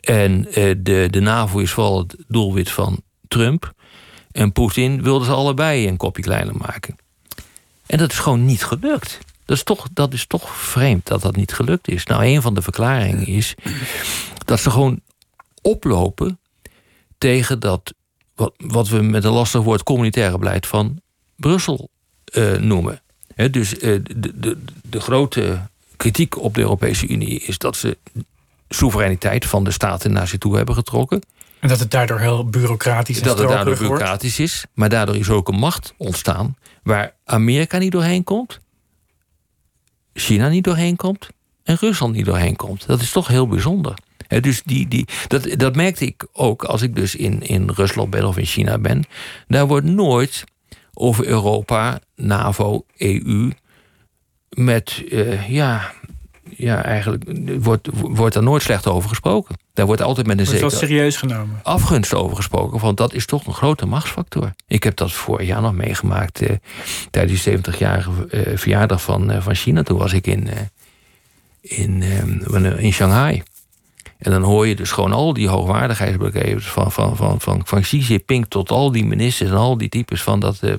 [0.00, 3.72] En uh, de, de NAVO is vooral het doelwit van Trump.
[4.32, 6.96] En Poetin wilde ze allebei een kopje kleiner maken.
[7.86, 9.18] En dat is gewoon niet gelukt.
[9.44, 12.06] Dat is, toch, dat is toch vreemd dat dat niet gelukt is.
[12.06, 13.54] Nou, een van de verklaringen is
[14.44, 15.00] dat ze gewoon
[15.62, 16.38] oplopen
[17.18, 17.94] tegen dat,
[18.34, 21.00] wat, wat we met een lastig woord communitaire beleid van
[21.36, 21.90] Brussel
[22.34, 23.02] uh, noemen.
[23.50, 25.70] dus uh, de, de, de grote
[26.02, 27.98] kritiek op de Europese Unie is dat ze
[28.68, 31.20] soevereiniteit van de staten naar zich toe hebben getrokken.
[31.60, 33.22] En dat het daardoor heel bureaucratisch is.
[33.22, 34.64] Dat het daardoor bureaucratisch is.
[34.74, 38.60] Maar daardoor is ook een macht ontstaan waar Amerika niet doorheen komt,
[40.14, 41.28] China niet doorheen komt
[41.62, 42.86] en Rusland niet doorheen komt.
[42.86, 43.94] Dat is toch heel bijzonder.
[44.40, 48.24] dus die, die, dat, dat merkte ik ook als ik dus in, in Rusland ben
[48.24, 49.04] of in China ben.
[49.48, 50.44] Daar wordt nooit
[50.94, 53.50] over Europa, NAVO, EU
[54.56, 55.92] met uh, ja,
[56.56, 57.24] ja, eigenlijk
[57.62, 59.56] wordt, wordt er nooit slecht over gesproken.
[59.74, 61.60] Daar wordt altijd met een zekere serieus genomen.
[61.62, 62.80] afgunst over gesproken.
[62.80, 64.52] Want dat is toch een grote machtsfactor.
[64.66, 66.56] Ik heb dat vorig jaar nog meegemaakt eh,
[67.10, 69.82] tijdens die 70-jarige eh, verjaardag van, eh, van China.
[69.82, 70.58] Toen was ik in, eh,
[71.60, 73.42] in, eh, in Shanghai.
[74.22, 77.98] En dan hoor je dus gewoon al die hoogwaardigheidsbegevens van, van, van, van, van Xi
[77.98, 80.74] Jinping tot al die ministers en al die types van dat, uh,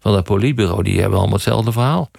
[0.00, 2.10] van dat politbureau, die hebben allemaal hetzelfde verhaal.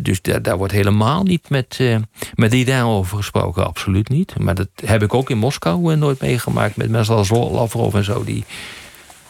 [0.00, 1.96] dus daar, wordt helemaal niet met, uh,
[2.34, 4.38] met die over gesproken, absoluut niet.
[4.38, 8.04] Maar dat heb ik ook in Moskou uh, nooit meegemaakt met mensen als Lavrov en
[8.04, 8.24] zo.
[8.24, 8.44] Die,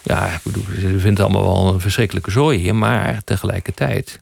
[0.02, 4.20] ja, ik bedoel, ze vinden allemaal wel een verschrikkelijke zooi hier, maar tegelijkertijd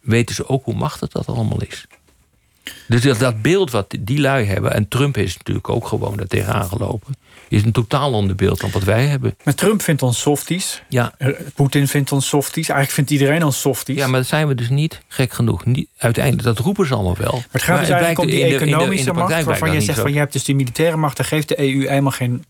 [0.00, 1.86] weten ze ook hoe machtig dat allemaal is.
[2.88, 6.26] Dus dat, dat beeld wat die lui hebben, en Trump is natuurlijk ook gewoon daar
[6.26, 7.14] tegenaan gelopen,
[7.48, 9.36] is een totaal ander beeld dan wat wij hebben.
[9.44, 10.82] Maar Trump vindt ons softies.
[10.88, 11.14] Ja.
[11.18, 12.68] Eh, Poetin vindt ons softies.
[12.68, 13.96] Eigenlijk vindt iedereen ons softies.
[13.96, 15.64] Ja, maar dat zijn we dus niet, gek genoeg.
[15.64, 17.32] Niet, uiteindelijk, dat roepen ze allemaal wel.
[17.32, 20.12] Maar het gaat dus eigenlijk om die economische de, de, macht, waarvan je zegt van
[20.12, 22.44] je hebt dus die militaire macht, daar geeft de EU helemaal geen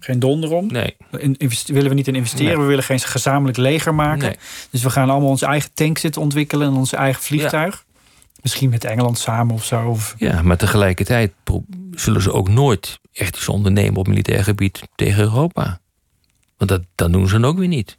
[0.00, 0.66] geen donder om.
[0.66, 0.96] Nee.
[1.18, 1.36] In,
[1.66, 2.60] willen we niet in investeren.
[2.60, 4.22] We willen geen gezamenlijk leger maken.
[4.22, 4.36] Nee.
[4.70, 7.84] Dus we gaan allemaal onze eigen tank zitten ontwikkelen en onze eigen vliegtuig.
[8.46, 9.88] Misschien met Engeland samen of zo.
[9.88, 10.14] Of...
[10.18, 11.32] Ja, maar tegelijkertijd
[11.90, 15.80] zullen ze ook nooit echt iets ondernemen op militair gebied tegen Europa.
[16.56, 17.98] Want dat, dat doen ze dan ook weer niet.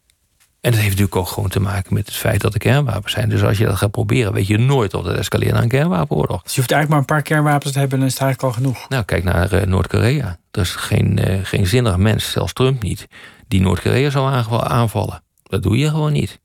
[0.61, 3.29] En dat heeft natuurlijk ook gewoon te maken met het feit dat er kernwapens zijn.
[3.29, 6.43] Dus als je dat gaat proberen, weet je nooit of dat escaleert naar een kernwapenoorlog.
[6.43, 8.61] Dus je hoeft eigenlijk maar een paar kernwapens te hebben en is het eigenlijk al
[8.63, 8.89] genoeg.
[8.89, 10.39] Nou, kijk naar uh, Noord-Korea.
[10.51, 13.07] Er is geen, uh, geen zinnig mens, zelfs Trump niet,
[13.47, 15.23] die Noord-Korea zou aanvallen.
[15.43, 16.39] Dat doe je gewoon niet.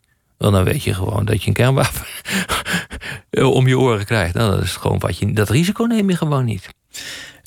[0.51, 2.07] Dan weet je gewoon dat je een kernwapen
[3.59, 4.35] om je oren krijgt.
[4.35, 5.33] Nou, dat is gewoon wat je.
[5.33, 6.69] Dat risico neem je gewoon niet.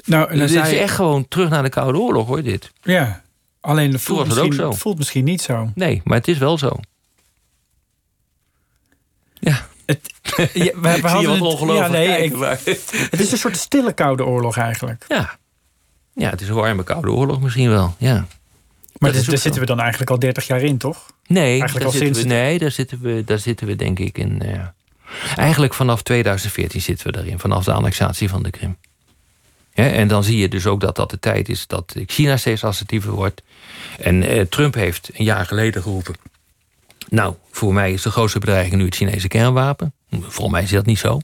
[0.06, 0.78] Nou, dan dus is je...
[0.78, 2.72] echt gewoon terug naar de Koude Oorlog, hoor, dit.
[2.82, 3.22] Ja,
[3.62, 4.80] alleen het voelt, misschien, het ook zo.
[4.80, 5.72] voelt misschien niet zo.
[5.76, 6.80] Nee, maar het is wel zo.
[9.34, 9.68] Ja.
[9.86, 10.14] Het,
[10.54, 12.38] ja, we, we hadden ongelooflijk ja, nee,
[13.10, 15.06] Het is een soort stille Koude Oorlog eigenlijk.
[15.08, 15.38] Ja.
[16.14, 18.26] Ja, het is een warme Koude Oorlog misschien wel, ja.
[18.98, 21.06] Maar daar zitten we dan eigenlijk al 30 jaar in, toch?
[21.28, 22.22] Nee, eigenlijk al sinds...
[22.22, 24.42] we, nee daar, zitten we, daar zitten we denk ik in.
[24.46, 24.60] Uh,
[25.36, 28.78] eigenlijk vanaf 2014 zitten we erin, vanaf de annexatie van de Krim.
[29.74, 32.64] Ja, en dan zie je dus ook dat dat de tijd is dat China steeds
[32.64, 33.42] assertiever wordt.
[34.00, 36.16] En uh, Trump heeft een jaar geleden geroepen.
[37.10, 39.94] Nou, voor mij is de grootste bedreiging nu het Chinese kernwapen.
[40.10, 41.20] Volgens mij is dat niet zo.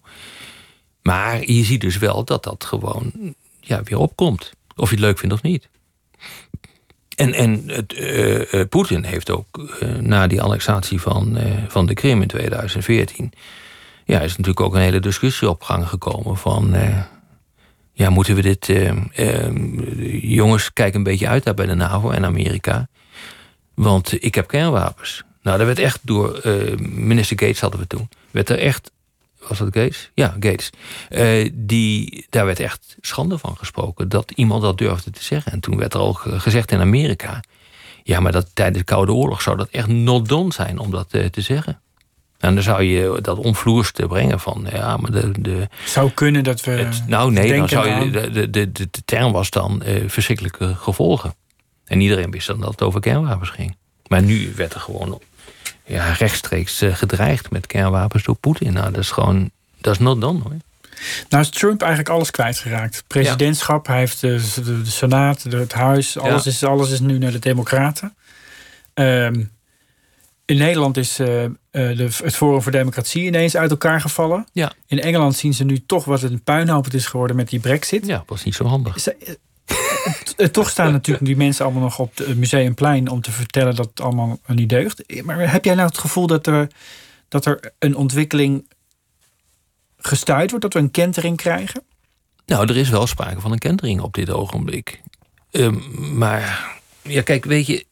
[1.01, 4.51] Maar je ziet dus wel dat dat gewoon ja, weer opkomt.
[4.75, 5.69] Of je het leuk vindt of niet.
[7.15, 11.37] En, en uh, Poetin heeft ook uh, na die annexatie van,
[11.67, 13.31] van de Krim in 2014...
[14.05, 16.75] Ja, is natuurlijk ook een hele discussie op gang gekomen van...
[17.93, 18.73] ja, moeten we dit...
[20.21, 22.87] jongens, kijk een beetje uit daar bij de NAVO en Amerika.
[23.73, 25.23] Want ik heb kernwapens.
[25.41, 26.41] Nou, dat werd echt door
[26.79, 28.09] minister Gates hadden we toen...
[28.31, 28.91] werd er echt
[29.47, 30.11] was dat Gates?
[30.13, 30.69] Ja, Gates.
[31.09, 35.51] Uh, die, daar werd echt schande van gesproken dat iemand dat durfde te zeggen.
[35.51, 37.43] En toen werd er al gezegd in Amerika...
[38.03, 41.07] ja, maar dat, tijdens de Koude Oorlog zou dat echt not done zijn om dat
[41.11, 41.81] uh, te zeggen.
[42.37, 44.67] En dan zou je dat onvloers te brengen van...
[44.71, 45.31] ja, maar de...
[45.39, 46.71] de zou kunnen dat we...
[46.71, 50.75] Het, nou nee, dan zou je, de, de, de, de, term was dan uh, verschrikkelijke
[50.75, 51.33] gevolgen.
[51.85, 53.75] En iedereen wist dan dat het over kernwapens ging.
[54.07, 55.21] Maar nu werd er gewoon
[55.91, 58.73] ja, rechtstreeks uh, gedreigd met kernwapens door Poetin.
[58.73, 60.55] Nou, dat is gewoon, dat is not done hoor.
[61.29, 63.03] Nou is Trump eigenlijk alles kwijtgeraakt.
[63.07, 67.39] Presidentschap, hij heeft de, de, Senaat, het Huis, alles, is, alles is nu naar de
[67.39, 68.15] Democraten.
[68.93, 69.51] Um,
[70.45, 71.27] in Nederland is uh,
[71.71, 74.47] de, het Forum voor Democratie ineens uit elkaar gevallen.
[74.53, 74.71] Ja.
[74.87, 78.05] In Engeland zien ze nu toch wat een puinhoop het is geworden met die brexit.
[78.05, 79.07] Ja, was niet zo handig.
[80.51, 84.01] Toch staan natuurlijk die mensen allemaal nog op het museumplein om te vertellen dat het
[84.01, 85.23] allemaal niet deugt.
[85.23, 86.67] Maar heb jij nou het gevoel dat er,
[87.27, 88.65] dat er een ontwikkeling
[89.97, 91.83] gestuurd wordt, dat we een kentering krijgen?
[92.45, 95.01] Nou, er is wel sprake van een kentering op dit ogenblik.
[95.51, 95.77] Ehm,
[96.17, 97.85] maar ja, kijk, weet je,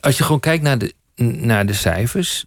[0.00, 2.44] als je gewoon kijkt naar de, naar de cijfers,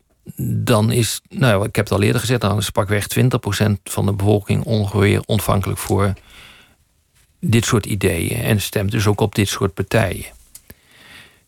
[0.64, 3.22] dan is, nou, ik heb het al eerder gezegd, dan is pakweg 20%
[3.84, 6.14] van de bevolking ongeveer ontvankelijk voor
[7.50, 10.26] dit soort ideeën en stemt dus ook op dit soort partijen.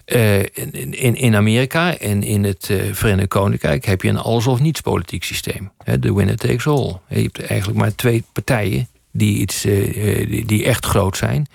[0.05, 4.59] Uh, in, in Amerika en in het uh, Verenigd Koninkrijk heb je een alles of
[4.59, 5.71] niets politiek systeem.
[5.99, 6.99] De winner takes all.
[7.07, 11.47] Je hebt eigenlijk maar twee partijen die, iets, uh, die, die, echt groot zijn.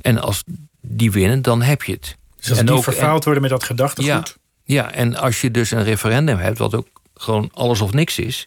[0.00, 0.44] En als
[0.80, 2.16] die winnen, dan heb je het.
[2.36, 4.08] Dus als en die ook, worden met dat gedachtegoed?
[4.08, 4.24] Ja,
[4.64, 8.46] ja, en als je dus een referendum hebt, wat ook gewoon alles of niks is,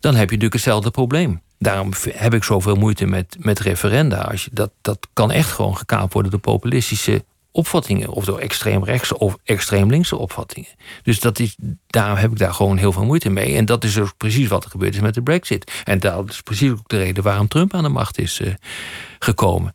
[0.00, 1.40] dan heb je natuurlijk hetzelfde probleem.
[1.58, 4.16] Daarom heb ik zoveel moeite met, met referenda.
[4.16, 7.24] Als je, dat, dat kan echt gewoon gekaapt worden door populistische
[7.56, 8.08] opvattingen.
[8.08, 10.70] Of door extreem rechtse of extreem linkse opvattingen.
[11.02, 13.56] Dus dat is, daarom heb ik daar gewoon heel veel moeite mee.
[13.56, 15.72] En dat is dus precies wat er gebeurd is met de brexit.
[15.84, 18.54] En dat is precies ook de reden waarom Trump aan de macht is uh,
[19.18, 19.74] gekomen.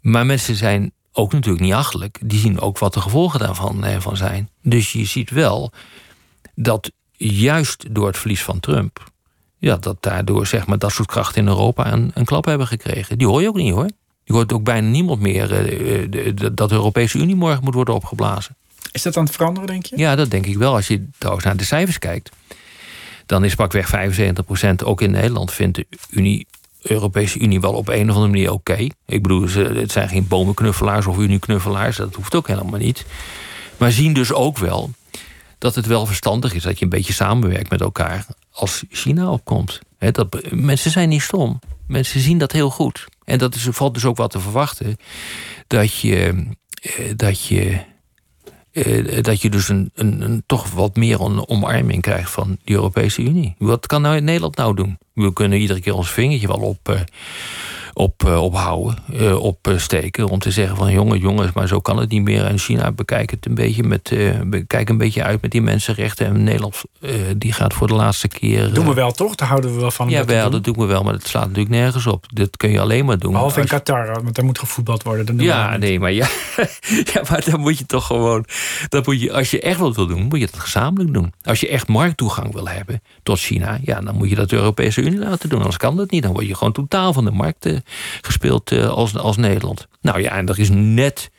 [0.00, 2.18] Maar mensen zijn ook natuurlijk niet achterlijk.
[2.24, 4.48] Die zien ook wat de gevolgen daarvan uh, van zijn.
[4.62, 5.72] Dus je ziet wel
[6.54, 9.12] dat juist door het verlies van Trump...
[9.64, 13.18] Ja, dat daardoor zeg maar, dat soort krachten in Europa een, een klap hebben gekregen.
[13.18, 13.88] Die hoor je ook niet hoor.
[14.24, 18.56] Je hoort ook bijna niemand meer uh, dat de Europese Unie morgen moet worden opgeblazen.
[18.92, 19.98] Is dat aan het veranderen, denk je?
[19.98, 20.74] Ja, dat denk ik wel.
[20.74, 22.30] Als je trouwens naar de cijfers kijkt,
[23.26, 26.46] dan is pakweg 75% ook in Nederland vindt de Unie,
[26.82, 28.86] Europese Unie wel op een of andere manier oké.
[29.06, 33.04] Ik bedoel, het zijn geen bomenknuffelaars of unieknuffelaars, dat hoeft ook helemaal niet.
[33.76, 34.90] Maar zien dus ook wel
[35.58, 39.80] dat het wel verstandig is dat je een beetje samenwerkt met elkaar als China opkomt.
[39.98, 41.58] He, dat, mensen zijn niet stom.
[41.86, 43.06] Mensen zien dat heel goed.
[43.24, 44.96] En dat is, valt dus ook wat te verwachten.
[45.66, 46.44] Dat je,
[46.80, 47.80] eh, dat je,
[48.72, 52.72] eh, dat je dus een, een, een, toch wat meer een omarming krijgt van de
[52.72, 53.54] Europese Unie.
[53.58, 54.98] Wat kan nou Nederland nou doen?
[55.12, 57.04] We kunnen iedere keer ons vingertje wel op,
[57.94, 60.28] eh, op, uh, ophouden, uh, opsteken.
[60.28, 62.44] Om te zeggen van jongen, jongens, maar zo kan het niet meer.
[62.44, 64.14] En China bekijkt het een beetje met,
[64.46, 66.26] bekijk een beetje uit met die mensenrechten.
[66.26, 66.82] En Nederland
[67.36, 68.74] die gaat voor de laatste keer.
[68.74, 69.34] doen we wel toch?
[69.34, 70.08] Daar houden we wel van.
[70.08, 72.24] Ja, wel, dat doen we wel, maar dat slaat natuurlijk nergens op.
[72.32, 73.32] Dat kun je alleen maar doen.
[73.32, 75.26] Behalve in Qatar, want daar moet gevoetbald worden.
[75.26, 76.26] Dan ja, nee, maar ja,
[77.12, 78.44] ja, maar dan moet je toch gewoon.
[78.88, 81.32] Dan moet je, als je echt wat wil doen, moet je het gezamenlijk doen.
[81.42, 85.00] Als je echt markttoegang wil hebben tot China, ja, dan moet je dat de Europese
[85.00, 85.58] Unie laten doen.
[85.58, 86.22] Anders kan dat niet.
[86.22, 87.66] Dan word je gewoon totaal van de markt
[88.20, 89.86] gespeeld uh, als, als Nederland.
[90.00, 91.30] Nou ja, en er is net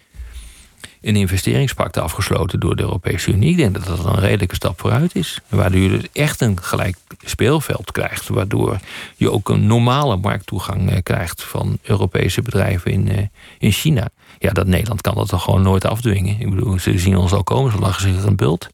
[1.01, 3.49] een investeringspact afgesloten door de Europese Unie.
[3.49, 5.39] Ik denk dat dat een redelijke stap vooruit is.
[5.47, 8.27] Waardoor je dus echt een gelijk speelveld krijgt.
[8.27, 8.79] Waardoor
[9.15, 13.17] je ook een normale markttoegang uh, krijgt van Europese bedrijven in, uh,
[13.57, 14.07] in China.
[14.39, 16.39] Ja, dat Nederland kan dat toch gewoon nooit afdwingen.
[16.39, 18.67] Ik bedoel, ze zien ons al komen, ze lachen zich een bult.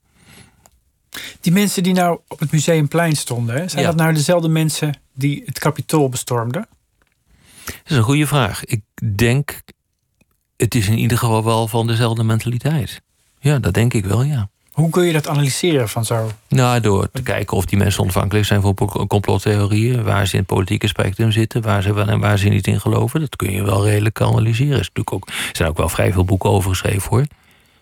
[1.42, 3.88] Die mensen die nou op het Museumplein stonden, hè, zijn Ja.
[3.88, 6.68] dat nou dezelfde mensen die het kapitool bestormden?
[7.66, 8.66] Dat is een goede vraag.
[8.66, 8.82] Ik
[9.16, 9.62] denk,
[10.58, 13.02] het is in ieder geval wel van dezelfde mentaliteit.
[13.40, 14.50] Ja, dat denk ik wel, ja.
[14.72, 16.32] Hoe kun je dat analyseren van zo?
[16.48, 18.74] Nou, door te kijken of die mensen ontvankelijk zijn voor
[19.08, 22.68] complottheorieën, waar ze in het politieke spectrum zitten, waar ze wel en waar ze niet
[22.68, 23.20] in geloven.
[23.20, 24.74] Dat kun je wel redelijk analyseren.
[24.74, 27.26] Er is natuurlijk ook, er zijn ook wel vrij veel boeken over geschreven hoor.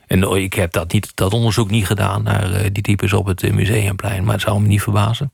[0.07, 3.25] En oh, ik heb dat, niet, dat onderzoek niet gedaan naar eh, die types op
[3.25, 5.31] het eh, museumplein, maar het zou me niet verbazen.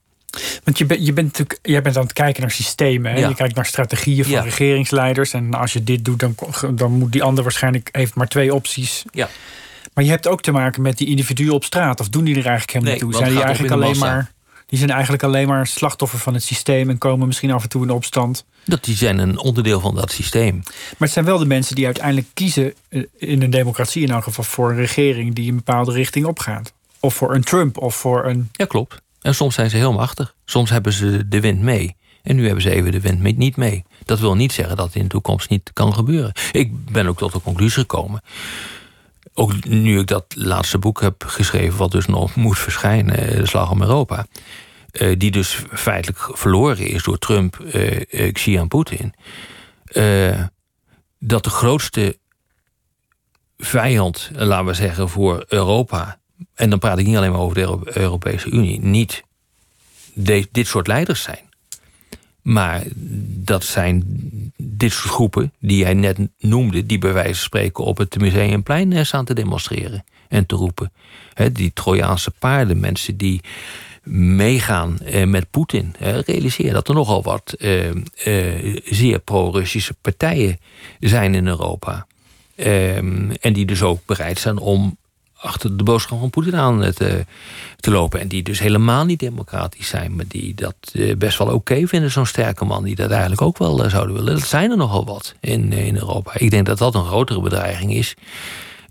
[0.63, 3.11] Want je, bent je bent natuurlijk, jij bent aan het kijken naar systemen.
[3.11, 3.19] Hè?
[3.19, 3.27] Ja.
[3.27, 4.41] Je kijkt naar strategieën van Ja.
[4.41, 5.33] regeringsleiders.
[5.33, 6.35] En als je dit doet, dan,
[6.71, 9.03] dan moet die ander waarschijnlijk heeft maar twee opties.
[9.11, 9.29] Ja.
[9.93, 11.99] Maar je hebt ook te maken met die individuen op straat.
[11.99, 13.21] Of doen die er eigenlijk helemaal Nee, niet toe?
[13.21, 14.33] Zijn die eigenlijk alleen maar.
[14.67, 17.83] Die zijn eigenlijk alleen maar slachtoffer van het systeem en komen misschien af en toe
[17.83, 18.45] in opstand.
[18.65, 20.55] Dat die zijn een onderdeel van dat systeem.
[20.65, 24.23] Maar het zijn wel de mensen die uiteindelijk kiezen, eh, in een democratie in elk
[24.23, 26.73] geval, voor een regering die een bepaalde richting opgaat.
[26.99, 28.49] Of voor een Trump of voor een.
[28.51, 29.01] Ja, klopt.
[29.25, 30.35] En soms zijn ze heel machtig.
[30.45, 31.95] Soms hebben ze de wind mee.
[32.23, 33.85] En nu hebben ze even de wind niet mee.
[34.03, 36.31] Dat wil niet zeggen dat het in de toekomst niet kan gebeuren.
[36.51, 38.21] Ik ben ook tot de conclusie gekomen.
[39.33, 43.47] Ook nu ik dat laatste boek heb geschreven, wat dus nog moet verschijnen, eh, De
[43.47, 44.25] Slag om Europa.
[44.91, 49.13] eh, die dus feitelijk verloren is door Trump, eh, Xi en Poetin.
[51.19, 52.17] dat de grootste
[53.57, 56.19] vijand, laten we zeggen, voor Europa.
[56.53, 58.79] En dan praat ik niet alleen maar over de Euro- Europese Unie.
[58.79, 59.23] Niet
[60.51, 61.43] dit soort leiders zijn.
[62.41, 62.83] Maar
[63.27, 64.03] dat zijn
[64.57, 68.93] dit soort groepen die jij net noemde, die bij wijze van spreken op het museumplein
[68.93, 70.91] eh, staan te demonstreren en te roepen.
[71.51, 73.41] Die Trojaanse paarden, mensen die
[74.05, 75.95] meegaan eh, met Poetin.
[75.99, 80.59] Realiseer dat er nogal wat eh, eh, zeer pro-Russische partijen
[80.99, 82.07] zijn in Europa.
[82.55, 84.97] Ehm, en die dus ook bereid zijn om
[85.45, 87.25] achter de boodschap van Poetin aan eh, te,
[87.75, 88.19] te lopen.
[88.19, 92.11] En die dus helemaal niet democratisch zijn, maar die dat eh, best wel oké vinden,
[92.11, 94.33] zo'n sterke man, die dat eigenlijk ook wel eh, zouden willen.
[94.33, 96.31] Dat zijn er nogal wat in, in Europa.
[96.33, 98.15] Ik denk dat dat een grotere bedreiging is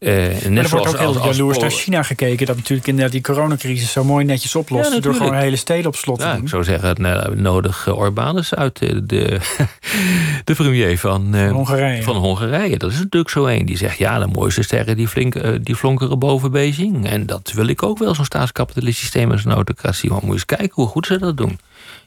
[0.05, 2.47] Uh, net er wordt ook heel jaloers naar China gekeken...
[2.47, 5.03] dat natuurlijk inderdaad die coronacrisis zo mooi netjes oplost...
[5.03, 6.43] door gewoon hele steden op slot te doen.
[6.43, 9.41] Ik zou zeggen, het nou, nodig Orbanus uit de, de,
[10.45, 12.03] de premier van, uh, Hongarije.
[12.03, 12.79] van Hongarije.
[12.79, 13.67] Dat is natuurlijk zo een.
[13.67, 17.09] Die zegt, ja, de mooiste sterren die, flink, uh, die flonkeren boven Beijing.
[17.09, 20.11] En dat wil ik ook wel, zo'n staatskapitalistisch systeem als een autocratie.
[20.11, 21.59] Maar moet je eens kijken hoe goed ze dat doen.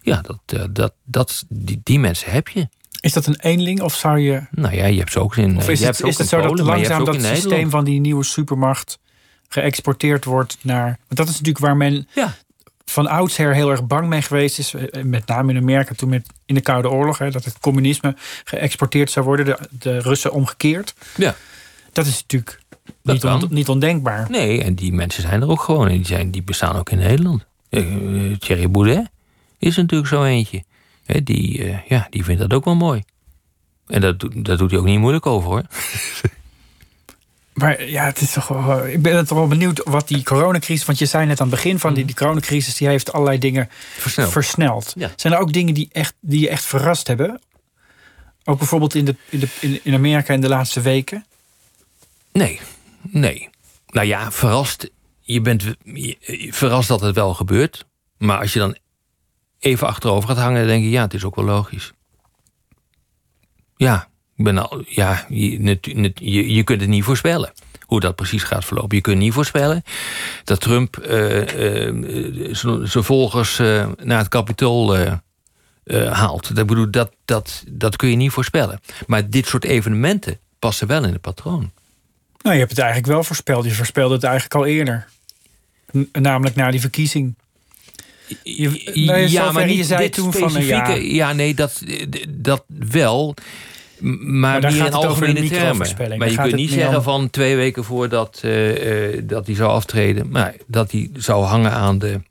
[0.02, 2.68] Ja, dat, dat, dat, die, die mensen heb je.
[3.08, 4.42] Is dat een eenling of zou je.
[4.52, 5.58] Nou ja, je hebt ze ook in.
[5.58, 9.00] Of is, het, is het zo dat langzaam dat systeem van die nieuwe supermacht
[9.48, 10.86] geëxporteerd wordt naar.
[10.86, 12.36] Want dat is natuurlijk waar men ja.
[12.86, 14.74] van oudsher heel erg bang mee geweest is.
[14.74, 17.18] Eh, met name in Amerika toen met in de Koude Oorlog.
[17.18, 19.46] Hè, dat het communisme geëxporteerd zou worden.
[19.46, 20.94] De, de Russen omgekeerd.
[21.16, 21.36] Ja.
[21.94, 22.60] Dat is natuurlijk
[23.02, 24.30] niet, niet, ondenkbaar.
[24.30, 25.88] Nee, en die mensen zijn er ook gewoon.
[25.88, 27.46] En die, zijn, die bestaan ook in Nederland.
[27.70, 29.10] Uh, Thierry Boudet
[29.58, 30.64] is natuurlijk zo eentje
[31.08, 33.04] die, uh, ja, die vindt dat ook wel mooi.
[33.88, 35.64] En dat, dat doet hij ook niet moeilijk over hoor.
[37.58, 40.86] Maar ja, het is toch wel, ik ben toch wel benieuwd wat die coronacrisis.
[40.86, 43.70] Want je zei net aan het begin van die, die coronacrisis, die heeft allerlei dingen
[43.98, 44.32] versneld.
[44.32, 44.94] versneld.
[45.16, 47.42] Zijn er ook dingen die, echt, die je echt verrast hebben?
[48.44, 51.26] Ook bijvoorbeeld in, de, in, de, in, in Amerika in de laatste weken?
[52.32, 52.60] Nee,
[53.02, 53.50] nee.
[53.88, 54.90] Nou ja, verrast.
[55.22, 55.64] Je bent
[56.50, 57.86] verrast dat het wel gebeurt.
[58.18, 58.78] Maar als je dan
[59.60, 61.94] even achterover gaat hangen, denk je, ja, het is ook wel logisch.
[63.76, 65.78] Ja, ik ben al, ja je,
[66.14, 67.52] je, je kunt het niet voorspellen
[67.86, 68.96] hoe dat precies gaat verlopen.
[68.96, 69.84] Je kunt niet voorspellen
[70.44, 71.08] dat Trump uh,
[72.84, 74.98] zijn volgers uh, naar het kapitool
[76.10, 76.56] haalt.
[76.56, 78.80] Dat, bedoel, dat, dat, dat kun je niet voorspellen.
[79.06, 81.72] Maar dit soort evenementen passen wel in het patroon.
[82.42, 83.66] Nou, je hebt het eigenlijk wel voorspeld.
[83.66, 85.08] Je voorspelde het eigenlijk al eerder.
[86.12, 87.36] namelijk na die verkiezing.
[88.44, 90.88] Je, ja, maar niet je zei toen van ja.
[90.90, 91.84] ja, nee, dat,
[92.30, 93.36] dat wel.
[94.00, 96.18] Maar, in algemene termen.
[96.18, 100.30] Maar je kunt niet zeggen van twee weken voordat uh, uh, dat hij zou aftreden,
[100.30, 102.22] maar dat hij zou hangen aan de,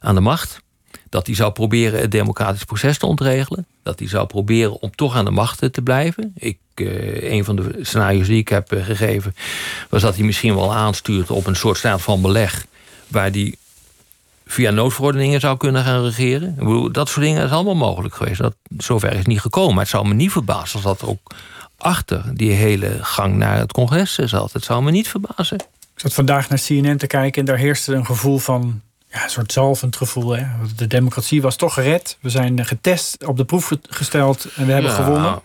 [0.00, 0.62] aan de macht.
[1.08, 3.66] Dat hij zou proberen het democratisch proces te ontregelen.
[3.82, 6.32] Dat hij zou proberen om toch aan de macht te blijven.
[6.36, 9.34] Ik, uh, een van de scenario's die ik heb gegeven,
[9.88, 12.66] was dat hij misschien wel aanstuurt op een soort staat van beleg.
[13.08, 13.58] Waar die
[14.46, 16.48] via noodverordeningen zou kunnen gaan regeren.
[16.48, 18.40] Ik bedoel, dat soort dingen is allemaal mogelijk geweest.
[18.40, 19.74] Dat, zover is niet gekomen.
[19.74, 21.34] Maar het zou me niet verbazen als dat ook
[21.76, 24.52] achter die hele gang naar het congres zat.
[24.52, 25.56] Het zou me niet verbazen.
[25.94, 28.80] Ik zat vandaag naar CNN te kijken en daar heerste een gevoel van.
[29.12, 30.36] Ja, een soort zalvend gevoel.
[30.36, 30.46] Hè?
[30.76, 32.18] De democratie was toch gered.
[32.20, 35.40] We zijn getest, op de proef gesteld en we hebben gewonnen.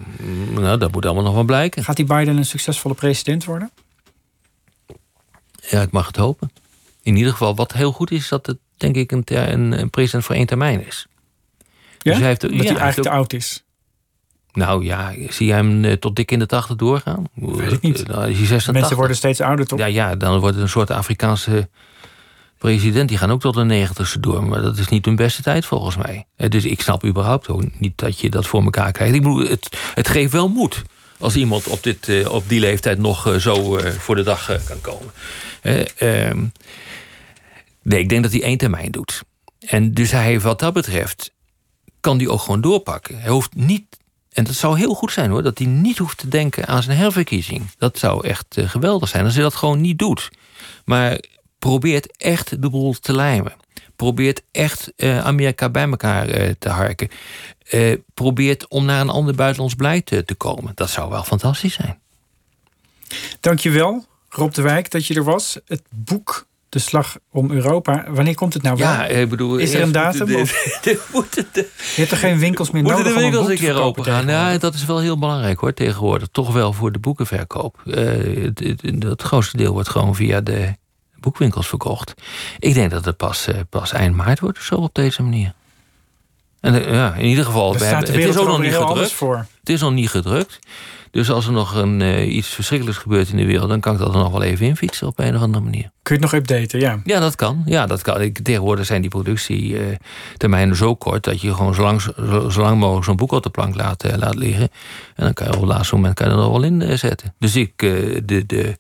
[0.53, 1.83] Nou, dat moet allemaal nog wel blijken.
[1.83, 3.71] Gaat die Biden een succesvolle president worden?
[5.69, 6.51] Ja, ik mag het hopen.
[7.01, 9.23] In ieder geval, wat heel goed is, dat het denk ik een,
[9.80, 11.07] een, president voor één termijn is.
[11.57, 12.11] Ja?
[12.11, 13.63] Dus hij heeft, dat hij eigenlijk te oud is?
[14.53, 17.23] Nou ja, zie jij hem eh, tot dik in de tachtig doorgaan?
[17.34, 18.07] Weet ik niet.
[18.07, 19.80] Nou, is Mensen worden steeds ouder, toch?
[19.80, 21.69] Ja, ja, dan wordt het een soort Afrikaanse
[22.57, 23.09] president.
[23.09, 24.43] Die gaan ook tot de negentigste door.
[24.43, 26.25] Maar dat is niet hun beste tijd volgens mij.
[26.36, 29.15] Eh, dus ik snap überhaupt ook niet dat je dat voor elkaar krijgt.
[29.15, 30.84] Ik bedoel, het, het geeft wel moed
[31.17, 35.13] als iemand op, dit, eh, op die leeftijd nog zo voor de dag kan komen.
[37.89, 39.23] Nee, ik denk dat hij één termijn doet.
[39.59, 41.33] En dus hij heeft wat dat betreft,
[41.99, 43.21] kan hij ook gewoon doorpakken.
[43.21, 43.97] Hij hoeft niet,
[44.31, 46.97] en dat zou heel goed zijn hoor, dat hij niet hoeft te denken aan zijn
[46.97, 47.65] herverkiezing.
[47.77, 50.29] Dat zou echt uh, geweldig zijn als hij dat gewoon niet doet.
[50.85, 51.19] Maar
[51.59, 53.53] probeert echt de boel te lijmen.
[53.95, 57.09] Probeert echt uh, Amerika bij elkaar uh, te harken.
[58.13, 60.71] probeert om naar een ander buitenlands beleid te, te komen.
[60.75, 61.99] Dat zou wel fantastisch zijn.
[63.39, 65.59] Dankjewel, Rob de Wijk, dat je er was.
[65.65, 68.05] Het boek de slag om Europa.
[68.09, 68.88] Wanneer komt het nou wel?
[68.88, 70.26] Ja, ik bedoel, is er een datum?
[70.26, 70.43] De,
[70.82, 73.82] de, de, je hebt er geen winkels meer nodig de winkels om een, een keer
[73.82, 74.28] open gaan?
[74.28, 76.28] Ja, dat is wel heel belangrijk hoor tegenwoordig.
[76.32, 77.82] Toch wel voor de boekenverkoop.
[77.86, 77.95] Uh,
[78.43, 78.59] het,
[79.01, 80.76] het, grootste deel wordt gewoon via de
[81.20, 82.13] boekwinkels verkocht.
[82.59, 85.53] Ik denk dat het pas, uh, pas eind maart wordt of zo op deze manier.
[86.59, 89.11] En uh, ja, in ieder geval, we hebben, het is ook nog niet gedrukt.
[89.11, 89.45] Voor.
[89.59, 90.59] Het is nog niet gedrukt.
[91.12, 93.99] Dus als er nog een, uh, iets verschrikkelijks gebeurt in de wereld, dan kan ik
[93.99, 95.91] dat er nog wel even infietsen op een of andere manier.
[96.01, 96.80] Kun je het nog updaten?
[96.80, 97.62] Ja, ja dat kan.
[97.66, 98.22] Ja, dat kan.
[98.22, 102.01] Ik, tegenwoordig zijn die productietermijnen zo kort dat je gewoon zo lang,
[102.51, 104.70] zo, lang mogelijk zo'n boek op de plank laat, uh, laat liggen.
[105.16, 106.95] En dan kan je op het laatste moment kan je er nog wel in uh,
[106.95, 107.34] zetten.
[107.39, 108.43] Dus ik, de.
[108.45, 108.78] de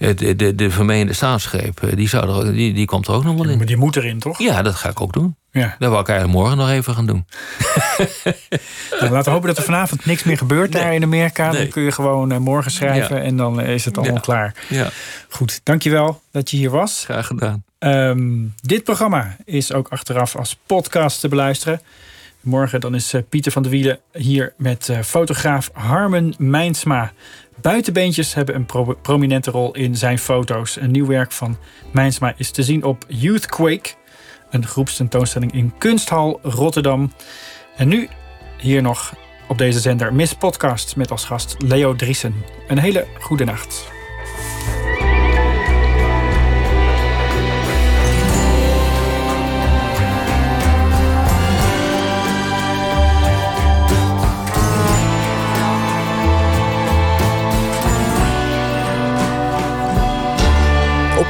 [0.00, 3.48] de, de, de vermeende staatsgreep, die, zou er, die, die komt er ook nog wel
[3.48, 3.56] in.
[3.56, 4.38] Maar die moet erin, toch?
[4.38, 5.36] Ja, dat ga ik ook doen.
[5.52, 5.76] Ja.
[5.78, 7.26] Dat wil ik eigenlijk morgen nog even gaan doen.
[9.00, 11.50] nou, laten we hopen dat er vanavond niks meer gebeurt daar in Amerika.
[11.50, 14.54] Dan kun je gewoon uh, morgen schrijven en dan is het allemaal klaar.
[14.68, 14.88] Ja.
[15.28, 17.04] Goed, dankjewel dat je hier was.
[17.04, 17.64] Graag gedaan.
[17.78, 21.80] Um, dit programma is ook achteraf als podcast te beluisteren.
[22.40, 27.12] Morgen dan is Pieter van der Wielen hier met fotograaf Harmen Mijnsma
[27.62, 30.76] buitenbeentjes hebben een pro- prominente rol in zijn foto's.
[30.76, 31.56] Een nieuw werk van
[31.92, 33.90] Mijnsma is te zien op Youthquake,
[34.50, 37.12] een groepstentoonstelling in Kunsthal Rotterdam.
[37.76, 38.08] En nu
[38.58, 39.14] hier nog
[39.48, 42.34] op deze zender Miss Podcast met als gast Leo Driesen.
[42.68, 43.89] Een hele goede nacht.